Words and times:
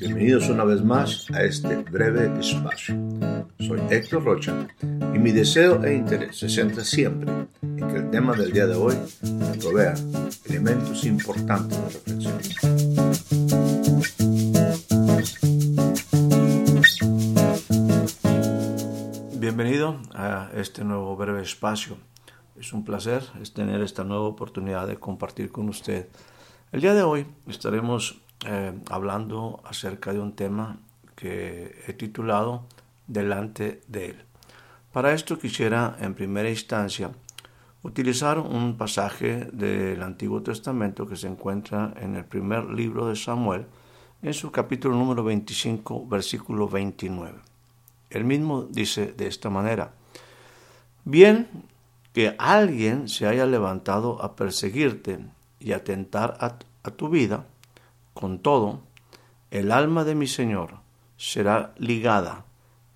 Bienvenidos 0.00 0.48
una 0.48 0.64
vez 0.64 0.82
más 0.82 1.30
a 1.32 1.44
este 1.44 1.76
breve 1.84 2.40
espacio. 2.40 2.96
Soy 3.60 3.80
Héctor 3.90 4.24
Rocha 4.24 4.66
y 4.82 5.18
mi 5.20 5.30
deseo 5.30 5.84
e 5.84 5.94
interés 5.94 6.36
se 6.36 6.48
centra 6.48 6.82
siempre 6.82 7.30
en 7.62 7.76
que 7.76 7.96
el 7.96 8.10
tema 8.10 8.34
del 8.34 8.52
día 8.52 8.66
de 8.66 8.74
hoy 8.74 8.96
me 9.22 9.56
provea 9.58 9.94
elementos 10.46 11.04
importantes 11.04 11.78
de 11.78 11.90
reflexión. 11.90 12.38
Bienvenido 19.38 20.00
a 20.12 20.50
este 20.56 20.82
nuevo 20.82 21.14
breve 21.14 21.42
espacio. 21.42 21.98
Es 22.58 22.72
un 22.72 22.84
placer 22.84 23.22
tener 23.54 23.80
esta 23.80 24.02
nueva 24.02 24.24
oportunidad 24.24 24.88
de 24.88 24.96
compartir 24.96 25.52
con 25.52 25.68
usted. 25.68 26.08
El 26.72 26.80
día 26.80 26.94
de 26.94 27.04
hoy 27.04 27.24
estaremos 27.46 28.23
eh, 28.44 28.72
hablando 28.90 29.60
acerca 29.64 30.12
de 30.12 30.20
un 30.20 30.34
tema 30.34 30.78
que 31.14 31.82
he 31.86 31.92
titulado 31.92 32.64
Delante 33.06 33.82
de 33.88 34.10
Él. 34.10 34.24
Para 34.92 35.12
esto 35.12 35.38
quisiera 35.38 35.96
en 36.00 36.14
primera 36.14 36.48
instancia 36.48 37.10
utilizar 37.82 38.38
un 38.38 38.76
pasaje 38.76 39.48
del 39.52 40.02
Antiguo 40.02 40.42
Testamento 40.42 41.06
que 41.06 41.16
se 41.16 41.26
encuentra 41.28 41.92
en 42.00 42.16
el 42.16 42.24
primer 42.24 42.70
libro 42.70 43.06
de 43.06 43.14
Samuel, 43.14 43.66
en 44.22 44.32
su 44.32 44.50
capítulo 44.50 44.96
número 44.96 45.22
25, 45.22 46.06
versículo 46.06 46.66
29. 46.68 47.38
El 48.08 48.24
mismo 48.24 48.62
dice 48.62 49.12
de 49.12 49.26
esta 49.26 49.50
manera, 49.50 49.92
bien 51.04 51.48
que 52.14 52.34
alguien 52.38 53.08
se 53.08 53.26
haya 53.26 53.44
levantado 53.44 54.22
a 54.22 54.34
perseguirte 54.34 55.18
y 55.60 55.72
atentar 55.72 56.36
a, 56.40 56.56
a 56.84 56.90
tu 56.90 57.08
vida, 57.08 57.46
con 58.14 58.38
todo, 58.38 58.82
el 59.50 59.70
alma 59.70 60.04
de 60.04 60.14
mi 60.14 60.26
Señor 60.26 60.80
será 61.16 61.74
ligada 61.76 62.46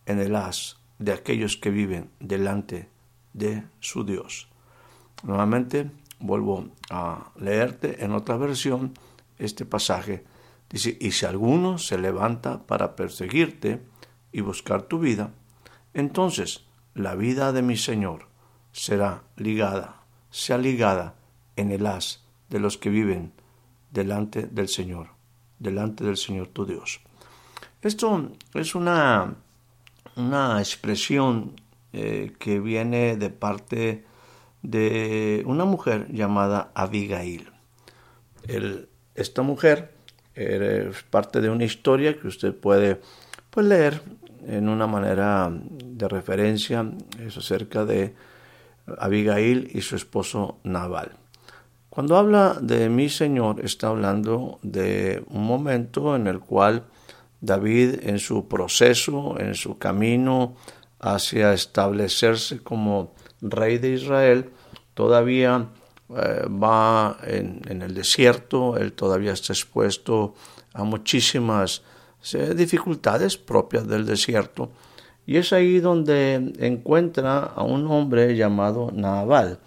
en 0.06 0.20
el 0.20 0.34
haz 0.34 0.79
de 0.98 1.12
aquellos 1.12 1.56
que 1.56 1.70
viven 1.70 2.11
delante 2.20 2.89
de 3.33 3.65
su 3.81 4.05
Dios. 4.05 4.48
Nuevamente 5.23 5.91
vuelvo 6.20 6.69
a 6.91 7.33
leerte 7.37 8.05
en 8.05 8.12
otra 8.12 8.37
versión 8.37 8.95
este 9.39 9.65
pasaje. 9.65 10.25
Dice, 10.70 10.97
y 11.01 11.12
si 11.12 11.27
alguno 11.27 11.79
se 11.79 11.98
levanta 11.98 12.67
para 12.67 12.97
perseguirte 12.97 13.83
y 14.33 14.41
buscar 14.41 14.83
tu 14.83 14.98
vida, 14.98 15.33
entonces 15.95 16.64
la 16.95 17.14
vida 17.14 17.53
de 17.53 17.62
mi 17.62 17.77
Señor 17.77 18.29
será 18.73 19.23
ligada, 19.37 20.03
sea 20.31 20.59
ligada 20.59 21.14
en 21.57 21.70
el 21.70 21.87
haz 21.87 22.25
de 22.48 22.61
los 22.61 22.77
que 22.77 22.91
viven 22.91 23.33
delante 23.91 24.47
del 24.47 24.69
Señor, 24.69 25.09
delante 25.59 26.05
del 26.05 26.17
Señor 26.17 26.48
tu 26.48 26.67
Dios. 26.67 27.01
Esto 27.83 28.33
es 28.55 28.75
una, 28.75 29.34
una 30.17 30.59
expresión 30.59 31.61
eh, 31.92 32.33
que 32.39 32.61
viene 32.61 33.17
de 33.17 33.31
parte 33.31 34.05
de 34.62 35.42
una 35.47 35.64
mujer 35.64 36.09
llamada 36.12 36.70
Abigail. 36.75 37.51
esta 39.14 39.42
mujer 39.42 39.95
es 40.34 41.03
parte 41.05 41.41
de 41.41 41.51
una 41.51 41.64
historia 41.64 42.19
que 42.19 42.29
usted 42.29 42.55
puede 42.55 43.01
pues, 43.51 43.67
leer 43.67 44.03
en 44.47 44.69
una 44.69 44.86
manera 44.86 45.51
de 45.51 46.09
referencia, 46.09 46.91
acerca 47.36 47.84
de 47.84 48.14
Abigail 48.98 49.70
y 49.73 49.81
su 49.83 49.97
esposo 49.97 50.59
Nabal. 50.64 51.12
Cuando 51.99 52.17
habla 52.17 52.57
de 52.61 52.89
mi 52.89 53.09
Señor, 53.09 53.61
está 53.65 53.89
hablando 53.89 54.61
de 54.63 55.21
un 55.31 55.45
momento 55.45 56.15
en 56.15 56.29
el 56.29 56.39
cual 56.39 56.85
David, 57.41 57.97
en 58.05 58.21
su 58.21 58.47
proceso, 58.47 59.35
en 59.41 59.57
su 59.57 59.79
camino 59.79 60.55
hacia 61.01 61.53
establecerse 61.53 62.61
como 62.61 63.14
rey 63.41 63.79
de 63.79 63.95
Israel, 63.95 64.51
todavía 64.95 65.70
eh, 66.11 66.47
va 66.47 67.17
en, 67.25 67.83
el 67.83 67.92
desierto, 67.92 68.77
él 68.77 68.92
todavía 68.92 69.33
está 69.33 69.53
expuesto 69.53 70.37
a 70.75 70.85
muchísimas 70.85 71.83
eh, 72.33 72.55
dificultades 72.55 73.37
propias 73.37 73.89
del 73.89 74.07
desierto, 74.07 74.70
y 75.27 75.37
es 75.37 75.53
ahí 75.53 75.81
donde 75.81 76.53
encuentra 76.61 77.41
a 77.41 77.64
un 77.64 77.89
hombre 77.89 78.37
llamado 78.37 78.92
Nabal. 78.95 79.58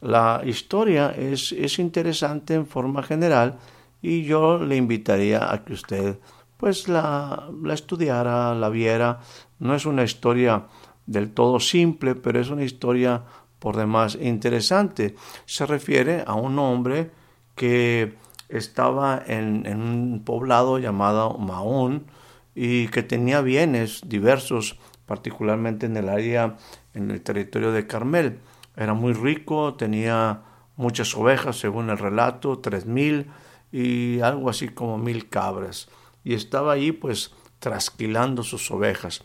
La 0.00 0.42
historia 0.44 1.10
es, 1.10 1.52
es 1.52 1.78
interesante 1.78 2.54
en 2.54 2.66
forma 2.66 3.02
general 3.02 3.58
y 4.00 4.24
yo 4.24 4.58
le 4.58 4.76
invitaría 4.76 5.52
a 5.52 5.64
que 5.64 5.74
usted 5.74 6.18
pues 6.56 6.88
la, 6.88 7.50
la 7.62 7.74
estudiara, 7.74 8.54
la 8.54 8.68
viera. 8.68 9.20
No 9.58 9.74
es 9.74 9.86
una 9.86 10.04
historia 10.04 10.66
del 11.06 11.32
todo 11.32 11.58
simple, 11.58 12.14
pero 12.14 12.38
es 12.38 12.50
una 12.50 12.64
historia 12.64 13.22
por 13.58 13.76
demás 13.76 14.18
interesante. 14.20 15.14
Se 15.46 15.66
refiere 15.66 16.22
a 16.26 16.34
un 16.34 16.58
hombre 16.58 17.10
que 17.54 18.14
estaba 18.48 19.22
en, 19.26 19.64
en 19.66 19.80
un 19.80 20.22
poblado 20.24 20.78
llamado 20.78 21.38
Mahón 21.38 22.06
y 22.54 22.88
que 22.88 23.02
tenía 23.02 23.40
bienes 23.40 24.02
diversos, 24.06 24.78
particularmente 25.06 25.86
en 25.86 25.96
el 25.96 26.08
área, 26.08 26.56
en 26.94 27.10
el 27.10 27.22
territorio 27.22 27.72
de 27.72 27.86
Carmel. 27.86 28.38
Era 28.80 28.94
muy 28.94 29.12
rico, 29.12 29.74
tenía 29.74 30.40
muchas 30.76 31.14
ovejas, 31.14 31.58
según 31.58 31.90
el 31.90 31.98
relato, 31.98 32.60
tres 32.60 32.86
mil 32.86 33.26
y 33.70 34.20
algo 34.20 34.48
así 34.48 34.70
como 34.70 34.96
mil 34.96 35.28
cabras. 35.28 35.90
Y 36.24 36.32
estaba 36.32 36.72
ahí 36.72 36.90
pues 36.90 37.34
trasquilando 37.58 38.42
sus 38.42 38.70
ovejas. 38.70 39.22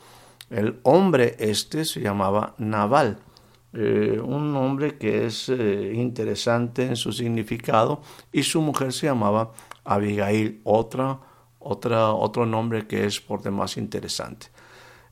El 0.49 0.81
hombre 0.83 1.37
este 1.39 1.85
se 1.85 2.01
llamaba 2.01 2.53
Naval, 2.57 3.19
eh, 3.71 4.19
un 4.21 4.53
hombre 4.57 4.97
que 4.97 5.25
es 5.25 5.47
eh, 5.47 5.93
interesante 5.95 6.87
en 6.87 6.97
su 6.97 7.13
significado, 7.13 8.01
y 8.33 8.43
su 8.43 8.59
mujer 8.59 8.91
se 8.91 9.07
llamaba 9.07 9.53
Abigail, 9.85 10.59
otra, 10.65 11.21
otra, 11.59 12.11
otro 12.11 12.45
nombre 12.45 12.87
que 12.87 13.05
es 13.05 13.21
por 13.21 13.41
demás 13.41 13.77
interesante. 13.77 14.47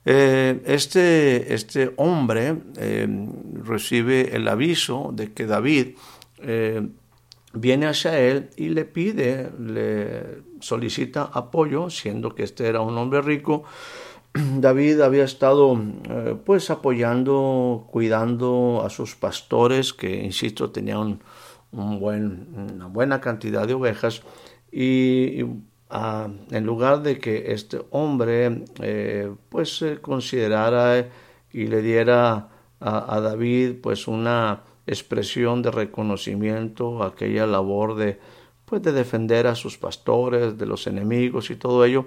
Eh, 0.06 0.62
este, 0.66 1.54
este, 1.54 1.94
hombre 1.96 2.58
eh, 2.76 3.08
recibe 3.62 4.36
el 4.36 4.46
aviso 4.48 5.10
de 5.14 5.32
que 5.32 5.46
David 5.46 5.96
eh, 6.40 6.86
viene 7.54 7.86
hacia 7.86 8.18
él 8.18 8.50
y 8.56 8.68
le 8.68 8.84
pide, 8.84 9.50
le 9.58 10.42
solicita 10.60 11.30
apoyo, 11.32 11.88
siendo 11.88 12.34
que 12.34 12.42
este 12.42 12.66
era 12.66 12.82
un 12.82 12.98
hombre 12.98 13.22
rico. 13.22 13.64
David 14.34 15.00
había 15.00 15.24
estado 15.24 15.80
pues 16.44 16.68
apoyando, 16.68 17.86
cuidando 17.90 18.82
a 18.84 18.90
sus 18.90 19.14
pastores, 19.14 19.94
que 19.94 20.22
insisto, 20.22 20.70
tenían 20.70 21.20
una 21.72 22.86
buena 22.86 23.20
cantidad 23.20 23.66
de 23.66 23.74
ovejas, 23.74 24.22
y 24.70 25.44
en 25.90 26.64
lugar 26.64 27.02
de 27.02 27.18
que 27.18 27.52
este 27.52 27.80
hombre 27.90 28.64
eh, 28.80 29.32
pues 29.48 29.84
considerara 30.00 31.06
y 31.52 31.66
le 31.66 31.82
diera 31.82 32.48
a, 32.80 33.20
David 33.20 33.76
pues 33.82 34.08
una 34.08 34.62
expresión 34.86 35.62
de 35.62 35.70
reconocimiento 35.70 37.02
aquella 37.02 37.46
labor 37.46 37.94
de 37.94 38.18
pues 38.64 38.82
de 38.82 38.92
defender 38.92 39.46
a 39.46 39.54
sus 39.54 39.78
pastores 39.78 40.58
de 40.58 40.66
los 40.66 40.86
enemigos 40.86 41.50
y 41.50 41.56
todo 41.56 41.84
ello 41.84 42.06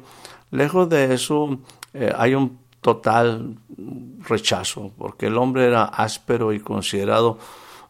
lejos 0.52 0.90
de 0.90 1.14
eso 1.14 1.60
eh, 1.94 2.12
hay 2.16 2.36
un 2.36 2.60
total 2.82 3.58
rechazo 4.28 4.92
porque 4.98 5.28
el 5.28 5.38
hombre 5.38 5.66
era 5.66 5.86
áspero 5.86 6.52
y 6.52 6.60
considerado 6.60 7.38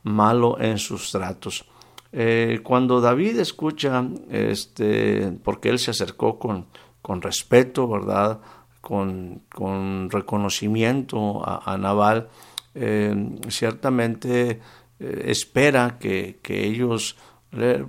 malo 0.03 0.59
en 0.59 0.77
sus 0.77 1.11
tratos 1.11 1.65
eh, 2.11 2.61
cuando 2.63 3.01
David 3.01 3.39
escucha, 3.39 4.05
este, 4.29 5.33
porque 5.43 5.69
él 5.69 5.79
se 5.79 5.91
acercó 5.91 6.39
con, 6.39 6.67
con 7.01 7.21
respeto, 7.21 7.87
¿verdad? 7.87 8.39
Con, 8.81 9.41
con 9.53 10.09
reconocimiento 10.09 11.45
a, 11.45 11.73
a 11.73 11.77
Naval, 11.77 12.29
eh, 12.75 13.13
ciertamente 13.49 14.61
eh, 14.99 15.23
espera 15.25 15.97
que, 15.99 16.39
que 16.41 16.65
ellos, 16.65 17.17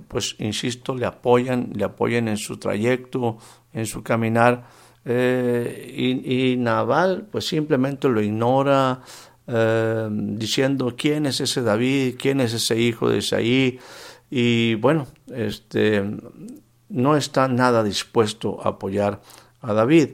pues 0.07 0.35
insisto, 0.39 0.95
le 0.95 1.05
apoyan, 1.05 1.71
le 1.73 1.85
apoyen 1.85 2.27
en 2.27 2.37
su 2.37 2.57
trayecto, 2.57 3.37
en 3.73 3.85
su 3.85 4.03
caminar, 4.03 4.67
y, 5.05 6.51
y, 6.51 6.57
Naval 6.57 7.27
pues 7.31 7.47
simplemente 7.47 8.09
lo 8.09 8.21
ignora, 8.21 9.01
diciendo 10.11 10.93
quién 10.95 11.25
es 11.25 11.39
ese 11.39 11.61
David, 11.63 12.15
quién 12.19 12.41
es 12.41 12.53
ese 12.53 12.79
hijo 12.79 13.09
de 13.09 13.17
Isaí, 13.17 13.79
y 14.29 14.75
bueno, 14.75 15.07
este, 15.33 16.03
no 16.89 17.15
está 17.15 17.47
nada 17.47 17.83
dispuesto 17.83 18.59
a 18.63 18.69
apoyar 18.69 19.21
a 19.61 19.73
David. 19.73 20.11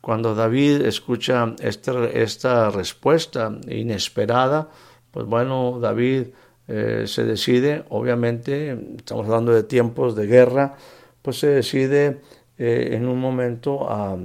Cuando 0.00 0.34
David 0.34 0.82
escucha 0.82 1.54
esta, 1.60 2.06
esta 2.06 2.70
respuesta 2.70 3.52
inesperada, 3.68 4.68
pues 5.10 5.26
bueno, 5.26 5.78
David 5.80 6.28
eh, 6.68 7.04
se 7.06 7.24
decide, 7.24 7.84
obviamente, 7.88 8.78
estamos 8.96 9.26
hablando 9.26 9.52
de 9.52 9.62
tiempos 9.62 10.14
de 10.14 10.26
guerra, 10.26 10.76
pues 11.22 11.38
se 11.38 11.48
decide 11.48 12.20
eh, 12.58 12.90
en 12.92 13.06
un 13.06 13.18
momento 13.18 13.90
a, 13.90 14.16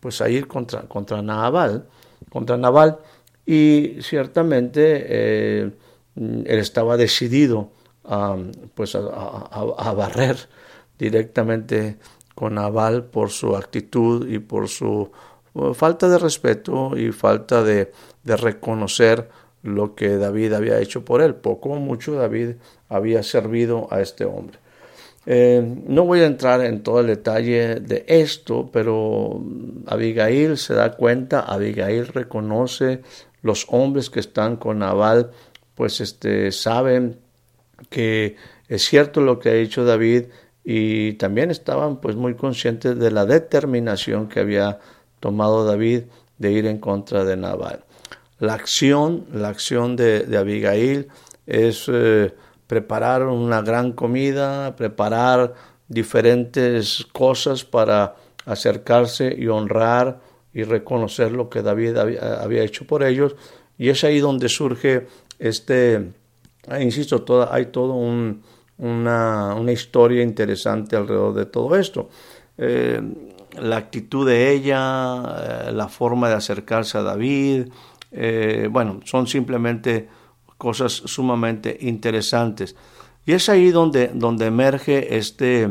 pues 0.00 0.20
a 0.20 0.28
ir 0.28 0.46
contra, 0.46 0.82
contra 0.82 1.22
Naval, 1.22 1.86
contra 2.30 2.58
y 3.46 3.98
ciertamente 4.00 5.06
eh, 5.06 5.70
él 6.16 6.58
estaba 6.58 6.96
decidido 6.96 7.70
pues 8.74 8.94
a, 8.94 9.92
barrer 9.96 10.36
directamente 10.98 11.96
con 12.34 12.54
Naval 12.54 13.04
por 13.04 13.30
su 13.30 13.56
actitud 13.56 14.28
y 14.28 14.38
por 14.38 14.68
su 14.68 15.10
uh, 15.54 15.74
falta 15.74 16.08
de 16.08 16.18
respeto 16.18 16.96
y 16.96 17.12
falta 17.12 17.62
de, 17.62 17.92
de 18.22 18.36
reconocer 18.36 19.28
lo 19.62 19.94
que 19.94 20.18
David 20.18 20.52
había 20.52 20.80
hecho 20.80 21.04
por 21.04 21.22
él. 21.22 21.34
Poco 21.34 21.70
o 21.70 21.76
mucho 21.76 22.14
David 22.14 22.56
había 22.88 23.22
servido 23.22 23.88
a 23.90 24.00
este 24.00 24.24
hombre. 24.24 24.58
Eh, 25.26 25.62
no 25.86 26.04
voy 26.04 26.20
a 26.20 26.26
entrar 26.26 26.60
en 26.62 26.82
todo 26.82 27.00
el 27.00 27.06
detalle 27.06 27.76
de 27.80 28.04
esto, 28.06 28.68
pero 28.70 29.42
Abigail 29.86 30.58
se 30.58 30.74
da 30.74 30.92
cuenta, 30.92 31.40
Abigail 31.40 32.08
reconoce 32.08 33.00
los 33.40 33.66
hombres 33.70 34.10
que 34.10 34.20
están 34.20 34.56
con 34.56 34.80
Nabal, 34.80 35.30
pues 35.74 36.00
este, 36.02 36.52
saben 36.52 37.18
que 37.90 38.36
es 38.68 38.84
cierto 38.84 39.20
lo 39.20 39.38
que 39.38 39.50
ha 39.50 39.54
dicho 39.54 39.84
David 39.84 40.24
y 40.64 41.14
también 41.14 41.50
estaban 41.50 42.00
pues 42.00 42.16
muy 42.16 42.34
conscientes 42.34 42.98
de 42.98 43.10
la 43.10 43.26
determinación 43.26 44.28
que 44.28 44.40
había 44.40 44.78
tomado 45.20 45.64
David 45.64 46.04
de 46.38 46.52
ir 46.52 46.66
en 46.66 46.78
contra 46.78 47.24
de 47.24 47.36
Nabal. 47.36 47.84
La 48.38 48.54
acción, 48.54 49.26
la 49.32 49.48
acción 49.48 49.96
de, 49.96 50.26
Abigail 50.36 51.08
es 51.46 51.84
eh, 51.88 52.34
preparar 52.66 53.22
una 53.26 53.62
gran 53.62 53.92
comida, 53.92 54.74
preparar 54.76 55.54
diferentes 55.88 57.06
cosas 57.12 57.64
para 57.64 58.16
acercarse 58.46 59.34
y 59.38 59.46
honrar 59.48 60.20
y 60.52 60.62
reconocer 60.62 61.32
lo 61.32 61.48
que 61.48 61.62
David 61.62 61.96
había, 61.96 62.62
hecho 62.62 62.86
por 62.86 63.02
ellos. 63.02 63.34
Y 63.76 63.88
es 63.88 64.04
ahí 64.04 64.20
donde 64.20 64.48
surge 64.48 65.06
este, 65.38 66.12
insisto, 66.80 67.22
toda, 67.22 67.54
hay 67.54 67.66
todo 67.66 67.94
una, 68.78 69.72
historia 69.72 70.22
interesante 70.22 70.96
alrededor 70.96 71.34
de 71.34 71.46
todo 71.46 71.76
esto. 71.76 72.08
Eh, 72.58 73.00
la 73.58 73.76
actitud 73.76 74.26
de 74.26 74.52
ella, 74.52 75.68
eh, 75.68 75.72
la 75.72 75.88
forma 75.88 76.28
de 76.28 76.34
acercarse 76.34 76.98
a 76.98 77.02
David, 77.02 77.68
eh, 78.12 78.68
bueno, 78.70 79.00
son 79.04 79.26
simplemente 79.26 80.08
cosas 80.58 80.92
sumamente 80.92 81.76
interesantes. 81.80 82.76
Y 83.26 83.32
es 83.32 83.48
ahí 83.48 83.70
donde, 83.70 84.08
donde 84.08 84.46
emerge 84.46 85.16
este, 85.16 85.68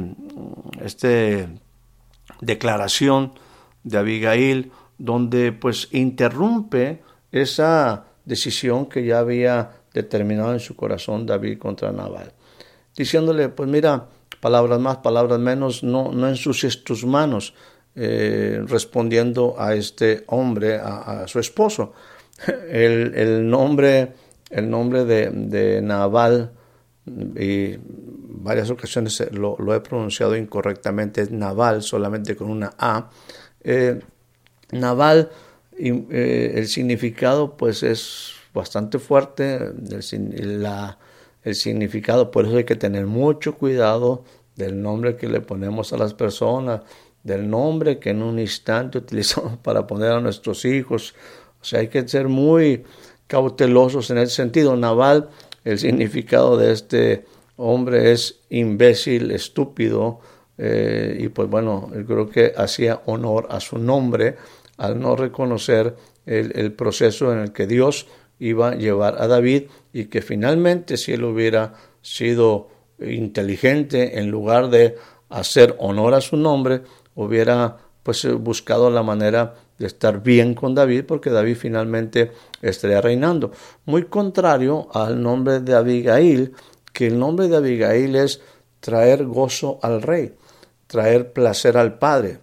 este 0.82 1.48
declaración 2.42 3.34
de 3.84 3.98
Abigail, 3.98 4.72
donde 4.98 5.52
pues 5.52 5.90
interrumpe 5.92 7.02
esa 7.32 8.06
decisión 8.26 8.88
que 8.88 9.06
ya 9.06 9.20
había 9.20 9.83
determinado 9.94 10.54
en 10.54 10.60
su 10.60 10.76
corazón 10.76 11.26
David 11.26 11.60
contra 11.60 11.92
Nabal, 11.92 12.32
diciéndole, 12.96 13.50
pues 13.50 13.70
mira, 13.70 14.08
palabras 14.40 14.80
más, 14.80 14.98
palabras 14.98 15.40
menos, 15.40 15.84
no, 15.84 16.12
no 16.12 16.28
ensucies 16.28 16.84
tus 16.84 17.06
manos, 17.06 17.54
eh, 17.96 18.62
respondiendo 18.66 19.56
a 19.58 19.76
este 19.76 20.24
hombre, 20.28 20.80
a, 20.80 21.28
su 21.28 21.40
esposo. 21.40 21.94
El, 22.70 23.14
el 23.16 23.48
nombre 23.48 24.14
el 24.54 24.70
nombre 24.70 25.04
de, 25.04 25.30
de 25.32 25.82
Naval, 25.82 26.52
y 27.06 27.76
varias 27.80 28.70
ocasiones 28.70 29.22
lo, 29.32 29.58
he 29.74 29.80
pronunciado 29.82 30.38
incorrectamente, 30.38 31.22
es 31.22 31.32
Naval, 31.32 31.82
solamente 31.82 32.36
con 32.36 32.50
una 32.50 32.74
A. 32.78 33.10
Eh, 33.64 34.00
Naval, 34.72 35.32
eh, 35.78 36.54
el 36.56 36.68
significado 36.68 37.58
pues 37.58 37.84
es 37.84 38.34
bastante 38.54 39.00
fuerte, 39.00 39.72
el, 41.44 41.56
significado, 41.56 42.32
por 42.32 42.46
eso 42.46 42.58
hay 42.58 42.64
que 42.64 42.76
tener 42.76 43.06
mucho 43.06 43.56
cuidado 43.56 44.24
del 44.56 44.82
nombre 44.82 45.16
que 45.16 45.28
le 45.28 45.42
ponemos 45.42 45.92
a 45.94 45.98
las 45.98 46.14
personas, 46.14 46.82
del 47.24 47.50
nombre 47.50 48.00
que 48.00 48.12
en 48.12 48.22
un 48.22 48.40
instante 48.40 48.98
utilizamos 49.00 49.58
para 49.58 49.88
poner 49.88 50.12
a 50.12 50.22
nuestros 50.22 50.66
hijos. 50.66 51.16
O 51.62 51.66
sea, 51.66 51.80
hay 51.80 51.88
que 51.88 52.08
ser 52.08 52.28
muy 52.28 52.84
cautelosos 53.28 54.10
en 54.12 54.20
ese 54.20 54.36
sentido. 54.36 54.76
Naval, 54.76 55.30
el 55.64 55.80
significado 55.80 56.58
de 56.58 56.72
este 56.72 57.26
hombre 57.58 58.12
es 58.12 58.42
imbécil, 58.50 59.32
estúpido, 59.32 60.20
eh, 60.58 61.18
y 61.20 61.30
pues 61.30 61.50
bueno, 61.50 61.90
yo 61.96 62.06
creo 62.06 62.30
que 62.30 62.54
hacía 62.56 63.02
honor 63.06 63.48
a 63.50 63.60
su 63.60 63.80
nombre 63.80 64.36
al 64.78 65.00
no 65.00 65.16
reconocer 65.16 65.96
el, 66.26 66.72
proceso 66.74 67.34
en 67.34 67.40
el 67.40 67.52
que 67.52 67.68
Dios 67.68 68.08
iba 68.44 68.70
a 68.70 68.76
llevar 68.76 69.22
a 69.22 69.28
David 69.28 69.64
y 69.94 70.06
que 70.06 70.22
finalmente 70.22 70.98
si 70.98 71.14
él 71.14 71.24
hubiera 71.24 71.74
sido 72.02 72.68
inteligente 73.00 74.20
en 74.20 74.30
lugar 74.30 74.70
de 74.70 74.98
hacer 75.30 75.76
honor 75.80 76.14
a 76.14 76.22
su 76.22 76.36
nombre, 76.36 76.82
hubiera 77.16 77.78
pues 78.04 78.28
buscado 78.36 78.90
la 78.90 79.02
manera 79.02 79.56
de 79.80 79.88
estar 79.88 80.22
bien 80.22 80.54
con 80.56 80.76
David 80.76 81.06
porque 81.06 81.30
David 81.30 81.56
finalmente 81.56 82.32
estaría 82.62 83.00
reinando. 83.00 83.52
Muy 83.86 84.04
contrario 84.06 84.90
al 84.94 85.22
nombre 85.22 85.62
de 85.62 85.74
Abigail, 85.74 86.54
que 86.92 87.08
el 87.08 87.18
nombre 87.18 87.48
de 87.48 87.56
Abigail 87.56 88.16
es 88.18 88.42
traer 88.82 89.26
gozo 89.26 89.80
al 89.82 90.02
rey, 90.02 90.36
traer 90.88 91.32
placer 91.32 91.78
al 91.78 91.98
padre, 91.98 92.40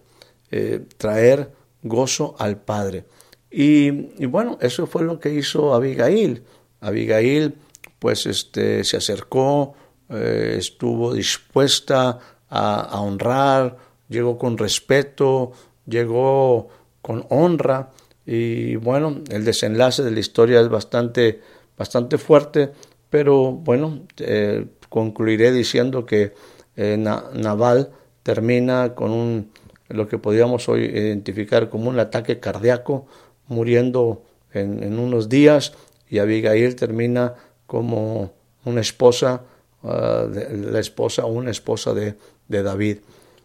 eh, 0.49 0.83
traer 0.97 1.51
gozo 1.83 2.35
al 2.39 2.57
padre. 2.57 3.05
Y, 3.51 4.25
bueno, 4.25 4.57
eso 4.61 4.87
fue 4.87 5.03
lo 5.03 5.19
que 5.19 5.33
hizo 5.33 5.73
Abigail. 5.73 6.43
Abigail 6.79 7.53
pues 7.99 8.25
este, 8.25 8.83
se 8.83 8.97
acercó, 8.97 9.75
eh, 10.09 10.55
estuvo 10.57 11.13
dispuesta 11.13 12.17
a, 12.49 13.01
honrar, 13.01 13.77
llegó 14.09 14.37
con 14.37 14.57
respeto, 14.57 15.51
llegó 15.85 16.69
con 17.01 17.25
honra 17.29 17.91
y 18.25 18.75
bueno, 18.77 19.21
el 19.29 19.45
desenlace 19.45 20.03
de 20.03 20.11
la 20.11 20.19
historia 20.19 20.61
es 20.61 20.69
bastante, 20.69 21.41
bastante 21.77 22.17
fuerte, 22.17 22.71
pero 23.09 23.51
bueno, 23.51 24.01
eh, 24.17 24.65
concluiré 24.89 25.51
diciendo 25.51 26.05
que 26.05 26.33
eh, 26.75 26.97
Naval 26.97 27.91
termina 28.23 28.95
con 28.95 29.11
un, 29.11 29.51
lo 29.89 30.07
que 30.07 30.17
podríamos 30.17 30.67
hoy 30.69 30.85
identificar 30.85 31.69
como 31.69 31.89
un 31.89 31.99
ataque 31.99 32.39
cardíaco, 32.39 33.05
muriendo 33.51 34.23
en, 34.53 34.97
unos 34.97 35.29
días, 35.29 35.73
y 36.09 36.19
Abigail 36.19 36.75
termina 36.75 37.35
como 37.67 38.33
una 38.65 38.81
esposa, 38.81 39.43
ah, 39.83 40.25
la 40.29 40.79
esposa, 40.79 41.25
una 41.25 41.51
esposa 41.51 41.93
de, 41.93 42.15
de 42.47 42.63
David. 42.63 42.97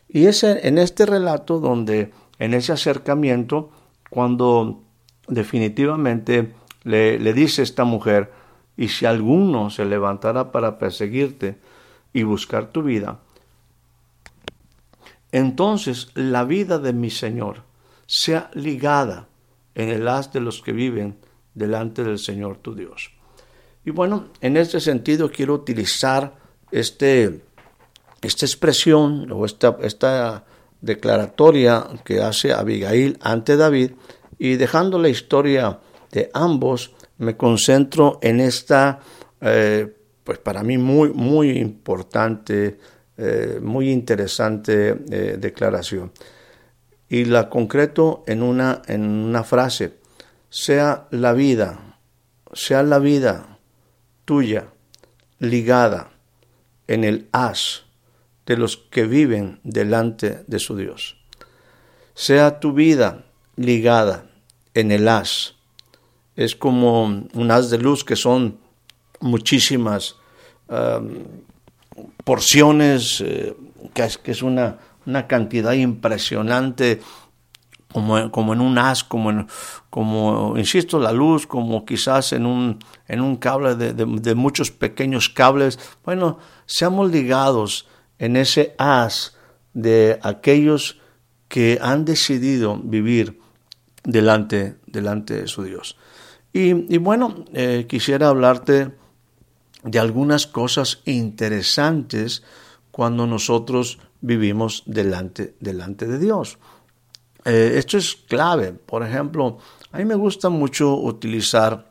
Y 0.09 0.27
es 0.27 0.45
en 0.45 0.79
este 0.79 1.05
relato 1.07 1.59
donde 1.59 2.13
en 2.39 2.55
ese 2.55 2.73
acercamiento 2.73 3.71
cuando 4.11 4.83
definitivamente 5.29 6.53
le, 6.85 7.19
le 7.19 7.33
dice 7.33 7.63
esta 7.63 7.85
mujer, 7.85 8.31
y 8.77 8.89
si 8.89 9.07
alguno 9.07 9.71
se 9.71 9.85
levantara 9.85 10.53
para 10.53 10.79
perseguirte 10.79 11.59
y 12.13 12.23
buscar 12.23 12.69
tu 12.69 12.83
vida, 12.83 13.21
entonces 15.33 16.09
la 16.15 16.45
vida 16.45 16.79
de 16.79 16.93
mi 16.93 17.11
Señor 17.11 17.63
sea 18.07 18.51
ligada 18.55 19.29
en 19.77 19.91
el 19.91 20.09
haz 20.09 20.33
de 20.33 20.41
los 20.41 20.61
que 20.63 20.73
viven 20.73 21.19
delante 21.55 22.03
del 22.03 22.19
Señor 22.19 22.57
tu 22.57 22.75
Dios. 22.75 23.13
Y 23.85 23.91
bueno, 23.91 24.31
en 24.41 24.57
este 24.57 24.81
sentido 24.81 25.31
quiero 25.31 25.55
utilizar 25.55 26.35
este, 26.73 27.43
esta 28.21 28.47
expresión 28.47 29.31
o 29.31 29.45
esta, 29.47 29.77
esta 29.83 30.45
declaratoria 30.81 31.87
que 32.05 32.21
hace 32.21 32.53
Abigail 32.53 33.17
ante 33.21 33.57
David 33.57 33.93
y 34.39 34.57
dejando 34.57 34.99
la 34.99 35.09
historia 35.09 35.79
de 36.11 36.31
ambos, 36.35 36.95
me 37.19 37.37
concentro 37.37 38.19
en 38.23 38.41
esta, 38.41 39.01
eh, 39.41 39.95
pues 40.25 40.39
para 40.39 40.63
mí 40.63 40.79
muy, 40.79 41.11
muy 41.13 41.51
importante, 41.51 42.79
eh, 43.17 43.59
muy 43.63 43.91
interesante 43.91 44.97
eh, 45.11 45.37
declaración. 45.39 46.13
Y 47.09 47.25
la 47.25 47.49
concreto 47.49 48.25
en 48.27 48.43
una, 48.43 48.83
en 48.87 49.03
una 49.03 49.45
frase, 49.45 49.99
sea 50.51 51.07
la 51.11 51.33
vida, 51.33 51.99
sea 52.53 52.83
la 52.83 52.99
vida 52.99 53.59
tuya 54.25 54.69
ligada 55.39 56.11
en 56.89 57.05
el 57.05 57.29
haz 57.33 57.85
de 58.47 58.57
los 58.57 58.77
que 58.77 59.05
viven 59.05 59.61
delante 59.63 60.45
de 60.47 60.59
su 60.59 60.77
Dios. 60.77 61.17
Sea 62.15 62.61
tu 62.61 62.73
vida 62.73 63.27
ligada 63.57 64.27
en 64.75 64.91
el 64.91 65.09
haz. 65.09 65.55
Es 66.35 66.57
como 66.57 67.05
un 67.05 67.51
haz 67.51 67.71
de 67.71 67.79
luz 67.79 68.05
que 68.05 68.17
son 68.17 68.59
muchísimas 69.21 70.17
porciones, 72.25 73.21
eh, 73.21 73.55
que 73.95 74.05
es, 74.05 74.19
que 74.19 74.33
es 74.33 74.43
una, 74.43 74.79
una 75.07 75.27
cantidad 75.27 75.73
impresionante 75.73 77.01
como, 77.93 78.31
como, 78.31 78.53
en 78.53 78.61
un 78.61 78.77
haz, 78.79 79.05
como, 79.05 79.31
en, 79.31 79.47
como, 79.91 80.55
insisto, 80.59 80.99
la 80.99 81.13
luz, 81.13 81.47
como 81.47 81.87
quizás 81.87 82.33
en 82.33 82.45
un, 82.45 82.79
en 83.09 83.21
un 83.21 83.37
cable 83.37 83.75
de, 83.75 83.95
de, 83.95 84.35
muchos 84.35 84.71
pequeños 84.71 85.29
cables. 85.29 85.79
Bueno, 86.05 86.39
seamos 86.67 87.11
ligados 87.11 87.89
en 88.19 88.37
ese 88.37 88.75
haz 88.79 89.37
de 89.73 90.19
aquellos 90.23 91.01
que 91.49 91.79
han 91.81 92.05
decidido 92.05 92.77
vivir 92.77 93.41
delante, 94.05 94.77
delante 94.87 95.35
de 95.43 95.47
su 95.47 95.63
Dios. 95.63 95.97
Y, 96.53 96.95
y 96.95 96.99
bueno, 96.99 97.45
eh, 97.53 97.87
quisiera 97.89 98.29
hablarte 98.29 98.91
de 99.85 99.99
algunas 99.99 100.47
cosas 100.47 101.01
interesantes 101.05 102.43
cuando 102.91 103.27
nosotros 103.27 103.99
vivimos 104.21 104.83
delante, 104.87 105.55
delante 105.61 106.07
de 106.07 106.19
Dios. 106.19 106.59
Eh, 107.47 107.75
esto 107.77 107.97
es 107.97 108.17
clave. 108.17 108.73
Por 108.73 109.05
ejemplo, 109.05 109.59
a 109.93 109.99
mí 109.99 110.05
me 110.05 110.17
gusta 110.17 110.49
mucho 110.49 110.97
utilizar, 110.97 111.91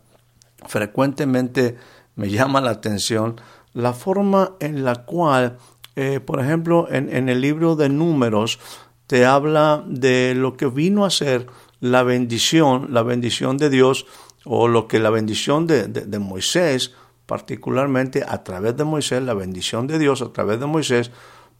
frecuentemente 0.68 1.78
me 2.16 2.30
llama 2.30 2.62
la 2.62 2.72
atención, 2.72 3.40
la 3.74 3.94
forma 3.94 4.56
en 4.60 4.84
la 4.84 5.06
cual, 5.06 5.58
eh, 5.96 6.20
por 6.20 6.40
ejemplo, 6.40 6.88
en, 6.92 7.30
el 7.30 7.42
libro 7.42 7.76
de 7.76 7.90
números, 7.90 8.60
te 9.08 9.26
habla 9.26 9.84
de 9.88 10.34
lo 10.36 10.58
que 10.58 10.66
vino 10.68 11.06
a 11.06 11.10
ser 11.10 11.48
la 11.80 12.04
bendición, 12.04 12.88
la 12.92 13.04
bendición 13.04 13.58
de 13.58 13.70
Dios, 13.70 14.06
o 14.44 14.68
lo 14.68 14.88
que 14.88 15.00
la 15.00 15.10
bendición 15.10 15.68
de, 15.68 15.88
de 15.88 16.20
Moisés, 16.20 16.94
particularmente 17.26 18.24
a 18.28 18.44
través 18.44 18.78
de 18.78 18.84
Moisés, 18.84 19.22
la 19.24 19.34
bendición 19.34 19.88
de 19.88 20.00
Dios 20.00 20.22
a 20.22 20.32
través 20.32 20.60
de 20.60 20.66
Moisés, 20.66 21.12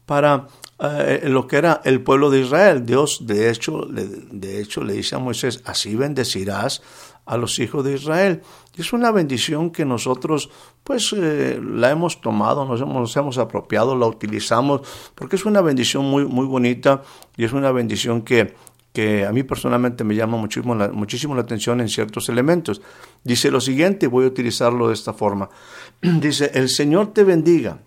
para 0.06 0.46
eh, 0.78 1.22
lo 1.24 1.46
que 1.46 1.56
era 1.56 1.80
el 1.84 2.02
pueblo 2.02 2.30
de 2.30 2.40
Israel. 2.40 2.86
Dios, 2.86 3.26
de 3.26 3.50
hecho, 3.50 3.86
le, 3.86 4.06
de 4.06 4.60
hecho, 4.60 4.82
le 4.82 4.94
dice 4.94 5.16
a 5.16 5.18
Moisés, 5.18 5.62
así 5.64 5.94
bendecirás 5.96 6.82
a 7.26 7.36
los 7.36 7.58
hijos 7.58 7.84
de 7.84 7.94
Israel. 7.94 8.42
Es 8.76 8.92
una 8.92 9.10
bendición 9.10 9.70
que 9.70 9.84
nosotros, 9.84 10.48
pues, 10.84 11.12
eh, 11.16 11.60
la 11.62 11.90
hemos 11.90 12.20
tomado, 12.20 12.64
nos 12.64 12.80
hemos, 12.80 12.94
nos 12.94 13.16
hemos 13.16 13.38
apropiado, 13.38 13.96
la 13.96 14.06
utilizamos, 14.06 14.82
porque 15.14 15.36
es 15.36 15.44
una 15.44 15.60
bendición 15.60 16.04
muy, 16.04 16.24
muy 16.24 16.46
bonita 16.46 17.02
y 17.36 17.44
es 17.44 17.52
una 17.52 17.72
bendición 17.72 18.22
que, 18.22 18.54
que 18.92 19.26
a 19.26 19.32
mí 19.32 19.42
personalmente 19.42 20.04
me 20.04 20.14
llama 20.14 20.36
muchísimo 20.36 20.74
la, 20.74 20.88
muchísimo 20.88 21.34
la 21.34 21.42
atención 21.42 21.80
en 21.80 21.88
ciertos 21.88 22.28
elementos. 22.28 22.80
Dice 23.24 23.50
lo 23.50 23.60
siguiente, 23.60 24.06
voy 24.06 24.26
a 24.26 24.28
utilizarlo 24.28 24.88
de 24.88 24.94
esta 24.94 25.12
forma. 25.12 25.50
Dice, 26.02 26.50
el 26.54 26.68
Señor 26.68 27.12
te 27.12 27.24
bendiga, 27.24 27.78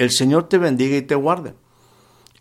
el 0.00 0.10
Señor 0.12 0.48
te 0.48 0.56
bendiga 0.56 0.96
y 0.96 1.02
te 1.02 1.14
guarde. 1.14 1.52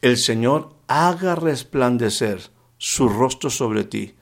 El 0.01 0.15
Señor 0.15 0.69
haga 0.87 1.35
resplandecer 1.35 2.39
su 2.77 3.09
rostro 3.09 3.49
sobre 3.49 3.83
ti 3.83 4.15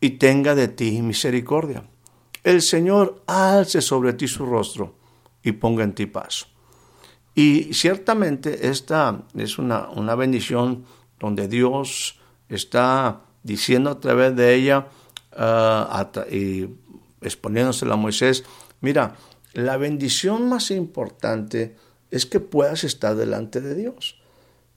y 0.00 0.10
tenga 0.10 0.54
de 0.54 0.68
ti 0.68 1.00
misericordia. 1.00 1.88
El 2.44 2.60
Señor 2.60 3.22
alce 3.26 3.80
sobre 3.80 4.12
ti 4.12 4.28
su 4.28 4.44
rostro 4.44 4.94
y 5.42 5.52
ponga 5.52 5.82
en 5.82 5.94
ti 5.94 6.04
paz. 6.04 6.46
Y 7.34 7.72
ciertamente 7.72 8.68
esta 8.68 9.22
es 9.34 9.56
una, 9.56 9.88
una 9.88 10.14
bendición 10.14 10.84
donde 11.18 11.48
Dios 11.48 12.20
está 12.50 13.22
diciendo 13.42 13.88
a 13.88 13.98
través 13.98 14.36
de 14.36 14.54
ella 14.54 14.88
uh, 15.38 16.30
y 16.30 16.68
exponiéndosela 17.22 17.94
a 17.94 17.96
Moisés, 17.96 18.44
mira, 18.82 19.14
la 19.54 19.78
bendición 19.78 20.50
más 20.50 20.70
importante 20.70 21.76
es 22.12 22.26
que 22.26 22.38
puedas 22.38 22.84
estar 22.84 23.16
delante 23.16 23.60
de 23.60 23.74
Dios. 23.74 24.20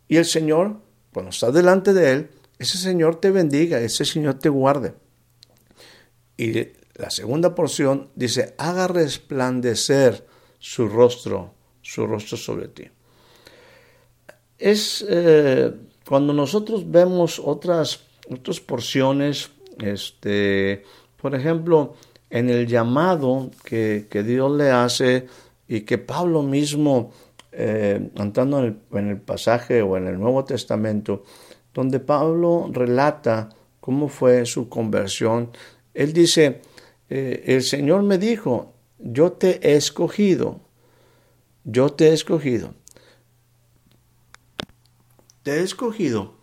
Y 0.07 0.17
el 0.17 0.25
Señor, 0.25 0.77
cuando 1.13 1.29
estás 1.29 1.53
delante 1.53 1.93
de 1.93 2.11
Él, 2.11 2.29
ese 2.57 2.77
Señor 2.77 3.17
te 3.17 3.29
bendiga, 3.29 3.79
ese 3.79 4.05
Señor 4.05 4.39
te 4.39 4.49
guarde. 4.49 4.93
Y 6.37 6.69
la 6.95 7.09
segunda 7.09 7.53
porción 7.53 8.09
dice, 8.15 8.55
haga 8.57 8.87
resplandecer 8.87 10.25
su 10.59 10.87
rostro, 10.87 11.53
su 11.81 12.07
rostro 12.07 12.37
sobre 12.37 12.69
ti. 12.69 12.85
Es 14.57 15.05
eh, 15.07 15.73
cuando 16.07 16.31
nosotros 16.31 16.89
vemos 16.89 17.41
otras, 17.43 17.99
otras 18.29 18.61
porciones, 18.61 19.49
este, 19.79 20.83
por 21.21 21.35
ejemplo, 21.35 21.95
en 22.29 22.49
el 22.49 22.67
llamado 22.67 23.51
que, 23.63 24.07
Dios 24.25 24.51
le 24.57 24.71
hace 24.71 25.27
y 25.67 25.81
que 25.81 25.97
Pablo 25.97 26.43
mismo, 26.43 27.11
eh, 27.51 28.11
entrando 28.15 28.59
en 28.63 29.07
el, 29.07 29.19
pasaje 29.19 29.81
o 29.81 29.97
en 29.97 30.07
el 30.07 30.19
Nuevo 30.19 30.45
Testamento, 30.45 31.23
donde 31.73 31.99
Pablo 31.99 32.69
relata 32.71 33.49
cómo 33.79 34.07
fue 34.07 34.45
su 34.45 34.69
conversión, 34.69 35.51
él 35.93 36.13
dice, 36.13 36.61
eh, 37.09 37.43
el 37.47 37.63
Señor 37.63 38.03
me 38.03 38.17
dijo, 38.17 38.73
yo 38.99 39.31
te 39.33 39.59
he 39.67 39.75
escogido, 39.75 40.61
yo 41.63 41.89
te 41.89 42.09
he 42.09 42.13
escogido 42.13 42.73
te 45.45 45.59
he 45.59 45.61
escogido 45.61 46.33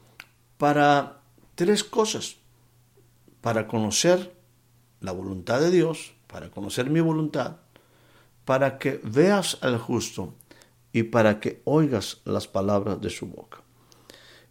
para 0.58 1.22
tres 1.56 1.82
cosas. 1.82 2.36
Para 3.40 3.66
conocer 3.66 4.32
la 5.00 5.10
voluntad 5.10 5.60
de 5.60 5.72
Dios, 5.72 6.14
para 6.28 6.52
conocer 6.52 6.88
mi 6.88 7.00
voluntad, 7.00 7.56
para 8.44 8.78
que 8.78 9.00
veas 9.02 9.58
al 9.60 9.78
justo 9.78 10.34
y 10.92 11.04
para 11.04 11.40
que 11.40 11.62
oigas 11.64 12.20
las 12.24 12.48
palabras 12.48 13.00
de 13.00 13.10
su 13.10 13.26
boca. 13.26 13.62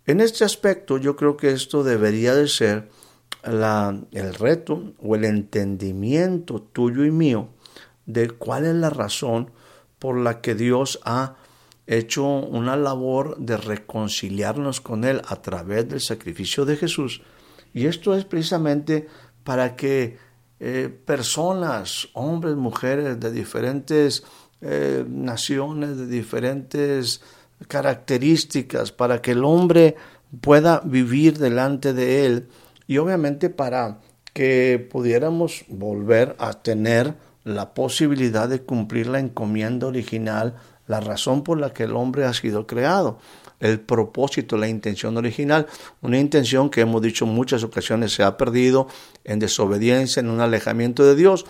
En 0.06 0.20
este 0.20 0.44
aspecto 0.44 0.98
yo 0.98 1.16
creo 1.16 1.38
que 1.38 1.52
esto 1.52 1.84
debería 1.84 2.34
de 2.34 2.48
ser 2.48 2.90
el 3.44 4.34
reto 4.34 4.94
o 5.00 5.16
el 5.16 5.26
entendimiento 5.26 6.62
tuyo 6.62 7.06
y 7.06 7.12
mío 7.12 7.50
de 8.06 8.30
cuál 8.30 8.66
es 8.66 8.76
la 8.76 8.90
razón 8.90 9.52
por 10.00 10.18
la 10.18 10.42
que 10.42 10.56
Dios 10.56 11.00
ha 11.04 11.36
hecho 11.88 12.26
una 12.26 12.76
labor 12.76 13.38
de 13.38 13.58
reconciliarnos 13.58 14.82
con 14.82 15.04
Él 15.04 15.22
a 15.28 15.42
través 15.42 15.88
del 15.90 16.02
sacrificio 16.02 16.66
de 16.66 16.78
Jesús. 16.78 17.22
Y 17.74 17.86
esto 17.86 18.16
es 18.16 18.26
precisamente 18.26 19.08
para 19.44 19.76
que 19.76 20.18
eh, 20.63 20.89
personas, 21.06 22.10
hombres, 22.13 22.56
mujeres 22.56 23.20
de 23.20 23.32
diferentes 23.32 24.24
eh, 24.62 25.03
naciones, 25.10 25.98
de 25.98 26.06
diferentes 26.06 27.22
características, 27.68 28.91
para 28.91 29.24
que 29.24 29.32
el 29.32 29.44
hombre 29.44 29.96
pueda 30.39 30.82
vivir 30.86 31.39
delante 31.39 31.94
de 31.94 32.27
Él. 32.27 32.48
Y 32.86 33.00
obviamente 33.00 33.50
para 33.50 34.01
que 34.34 34.77
pudiéramos 34.91 35.65
volver 35.68 36.36
a 36.38 36.53
tener 36.53 37.15
la 37.44 37.74
posibilidad 37.74 38.48
de 38.48 38.62
cumplir 38.62 39.08
la 39.08 39.20
encomienda 39.20 39.88
original 39.88 40.58
la 40.92 41.00
razón 41.00 41.42
por 41.42 41.58
la 41.58 41.72
que 41.72 41.84
el 41.84 41.96
hombre 41.96 42.26
ha 42.26 42.34
sido 42.34 42.68
creado, 42.68 43.18
el 43.62 43.80
propósito, 43.80 44.58
la 44.58 44.68
intención 44.68 45.16
original, 45.16 45.66
una 46.02 46.20
intención 46.20 46.70
que 46.70 46.82
hemos 46.82 47.02
dicho 47.02 47.26
muchas 47.26 47.64
ocasiones 47.64 48.12
se 48.14 48.24
ha 48.24 48.36
perdido 48.36 48.88
en 49.24 49.40
desobediencia, 49.40 50.20
en 50.20 50.30
un 50.30 50.42
alejamiento 50.42 51.06
de 51.06 51.16
Dios. 51.16 51.46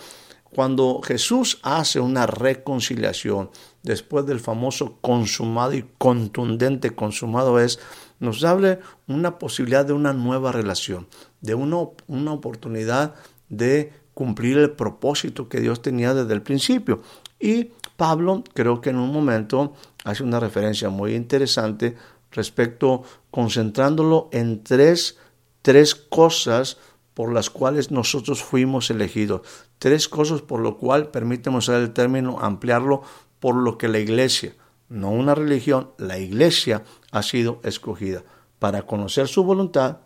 Cuando 0.54 1.00
Jesús 1.02 1.58
hace 1.62 1.98
una 1.98 2.26
reconciliación 2.26 3.50
después 3.82 4.26
del 4.26 4.38
famoso 4.38 4.98
consumado 5.00 5.74
y 5.74 5.86
contundente 5.98 6.90
consumado 6.90 7.58
es, 7.58 7.80
nos 8.20 8.44
abre 8.44 8.78
una 9.08 9.40
posibilidad 9.40 9.84
de 9.84 9.92
una 9.92 10.12
nueva 10.12 10.52
relación, 10.52 11.08
de 11.40 11.56
una, 11.56 11.78
una 12.06 12.32
oportunidad 12.32 13.14
de 13.48 13.92
cumplir 14.14 14.58
el 14.58 14.70
propósito 14.70 15.48
que 15.48 15.60
Dios 15.60 15.82
tenía 15.82 16.14
desde 16.14 16.32
el 16.32 16.42
principio. 16.42 17.02
Y 17.40 17.70
Pablo 17.96 18.44
creo 18.54 18.80
que 18.80 18.90
en 18.90 18.96
un 18.96 19.12
momento 19.12 19.74
hace 20.04 20.22
una 20.22 20.40
referencia 20.40 20.88
muy 20.88 21.14
interesante 21.14 21.96
respecto, 22.32 23.02
concentrándolo 23.30 24.28
en 24.32 24.64
tres, 24.64 25.18
tres 25.62 25.94
cosas 25.94 26.78
por 27.14 27.32
las 27.32 27.50
cuales 27.50 27.90
nosotros 27.90 28.42
fuimos 28.42 28.90
elegidos. 28.90 29.42
Tres 29.78 30.08
cosas 30.08 30.40
por 30.40 30.60
lo 30.60 30.78
cual, 30.78 31.08
permíteme 31.08 31.58
usar 31.58 31.80
el 31.80 31.92
término, 31.92 32.38
ampliarlo, 32.40 33.02
por 33.38 33.54
lo 33.56 33.76
que 33.76 33.88
la 33.88 33.98
iglesia, 33.98 34.54
no 34.88 35.10
una 35.10 35.34
religión, 35.34 35.90
la 35.98 36.18
iglesia 36.18 36.84
ha 37.10 37.22
sido 37.22 37.60
escogida 37.64 38.22
para 38.58 38.82
conocer 38.82 39.26
su 39.28 39.42
voluntad, 39.42 39.98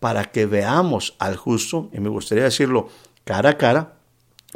para 0.00 0.24
que 0.26 0.46
veamos 0.46 1.14
al 1.18 1.36
justo, 1.36 1.88
y 1.92 2.00
me 2.00 2.08
gustaría 2.08 2.44
decirlo 2.44 2.88
cara 3.24 3.50
a 3.50 3.58
cara, 3.58 3.97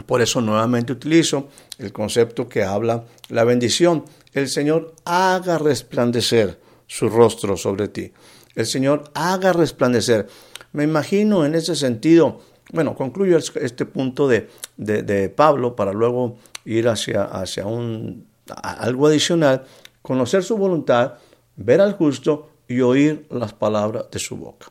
por 0.07 0.23
eso 0.23 0.41
nuevamente 0.41 0.93
utilizo 0.93 1.49
el 1.79 1.93
concepto 1.93 2.49
que 2.49 2.63
habla 2.63 3.05
la 3.29 3.45
bendición. 3.45 4.05
El 4.33 4.49
Señor 4.49 4.95
haga 5.05 5.59
resplandecer 5.59 6.59
su 6.87 7.09
rostro 7.09 7.57
sobre 7.57 7.89
ti. 7.89 8.13
El 8.55 8.67
Señor 8.67 9.05
haga 9.15 9.53
resplandecer. 9.53 10.27
Me 10.73 10.85
imagino 10.85 11.45
en 11.45 11.55
ese 11.55 11.77
sentido, 11.77 12.41
bueno, 12.73 12.95
concluyo 12.95 13.37
este 13.37 13.85
punto 13.85 14.29
de, 14.29 14.49
de, 14.77 15.29
Pablo 15.29 15.77
para 15.77 15.93
luego 15.93 16.39
ir 16.65 16.89
hacia, 16.89 17.25
hacia 17.25 17.67
un, 17.67 18.27
algo 18.63 19.07
adicional, 19.07 19.65
conocer 20.01 20.43
su 20.43 20.57
voluntad 20.57 21.15
ver 21.57 21.81
al 21.81 21.93
justo 21.93 22.51
y 22.69 22.81
oír 22.81 23.27
las 23.31 23.53
palabras 23.53 24.07
de 24.11 24.19
su 24.19 24.37
boca. 24.37 24.67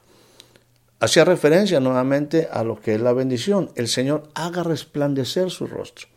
Hacía 1.01 1.25
referencia 1.25 1.79
nuevamente 1.79 2.48
a 2.51 2.63
lo 2.63 2.79
que 2.79 2.93
es 2.93 3.01
la 3.01 3.12
bendición. 3.12 3.72
El 3.74 3.88
Señor 3.88 4.29
haga 4.36 4.62
resplandecer 4.62 5.50
su 5.50 5.65
rostro. 5.65 6.08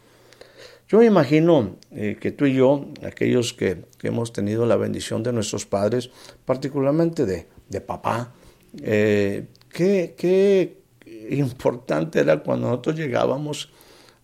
Yo 0.89 0.99
me 0.99 1.07
imagino 1.07 1.77
eh, 1.91 2.19
que 2.21 2.33
tú 2.33 2.45
y 2.45 2.53
yo, 2.53 2.89
aquellos 3.03 3.55
que, 3.55 3.87
hemos 4.03 4.35
tenido 4.35 4.67
la 4.67 4.77
bendición 4.77 5.23
de 5.23 5.33
nuestros 5.33 5.65
padres, 5.65 6.11
particularmente 6.45 7.25
de, 7.25 7.49
de 7.71 7.81
papá, 7.81 8.35
eh, 8.83 9.47
qué, 9.71 10.15
qué 10.19 10.83
importante 11.31 12.21
era 12.21 12.43
cuando 12.43 12.69
nosotros 12.69 12.97
llegábamos 12.97 13.71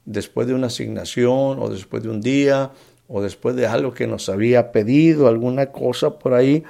después 0.05 0.47
de 0.47 0.52
una 0.52 0.67
asignación 0.67 1.59
o 1.59 1.71
después 1.71 2.02
de 2.02 2.11
un 2.11 2.21
día 2.21 2.71
o 3.09 3.23
después 3.23 3.57
de 3.57 3.67
algo 3.67 3.95
que 3.95 4.07
nos 4.07 4.29
había 4.29 4.73
pedido, 4.73 5.26
alguna 5.26 5.73
cosa 5.73 6.19
por 6.19 6.35
ahí, 6.35 6.64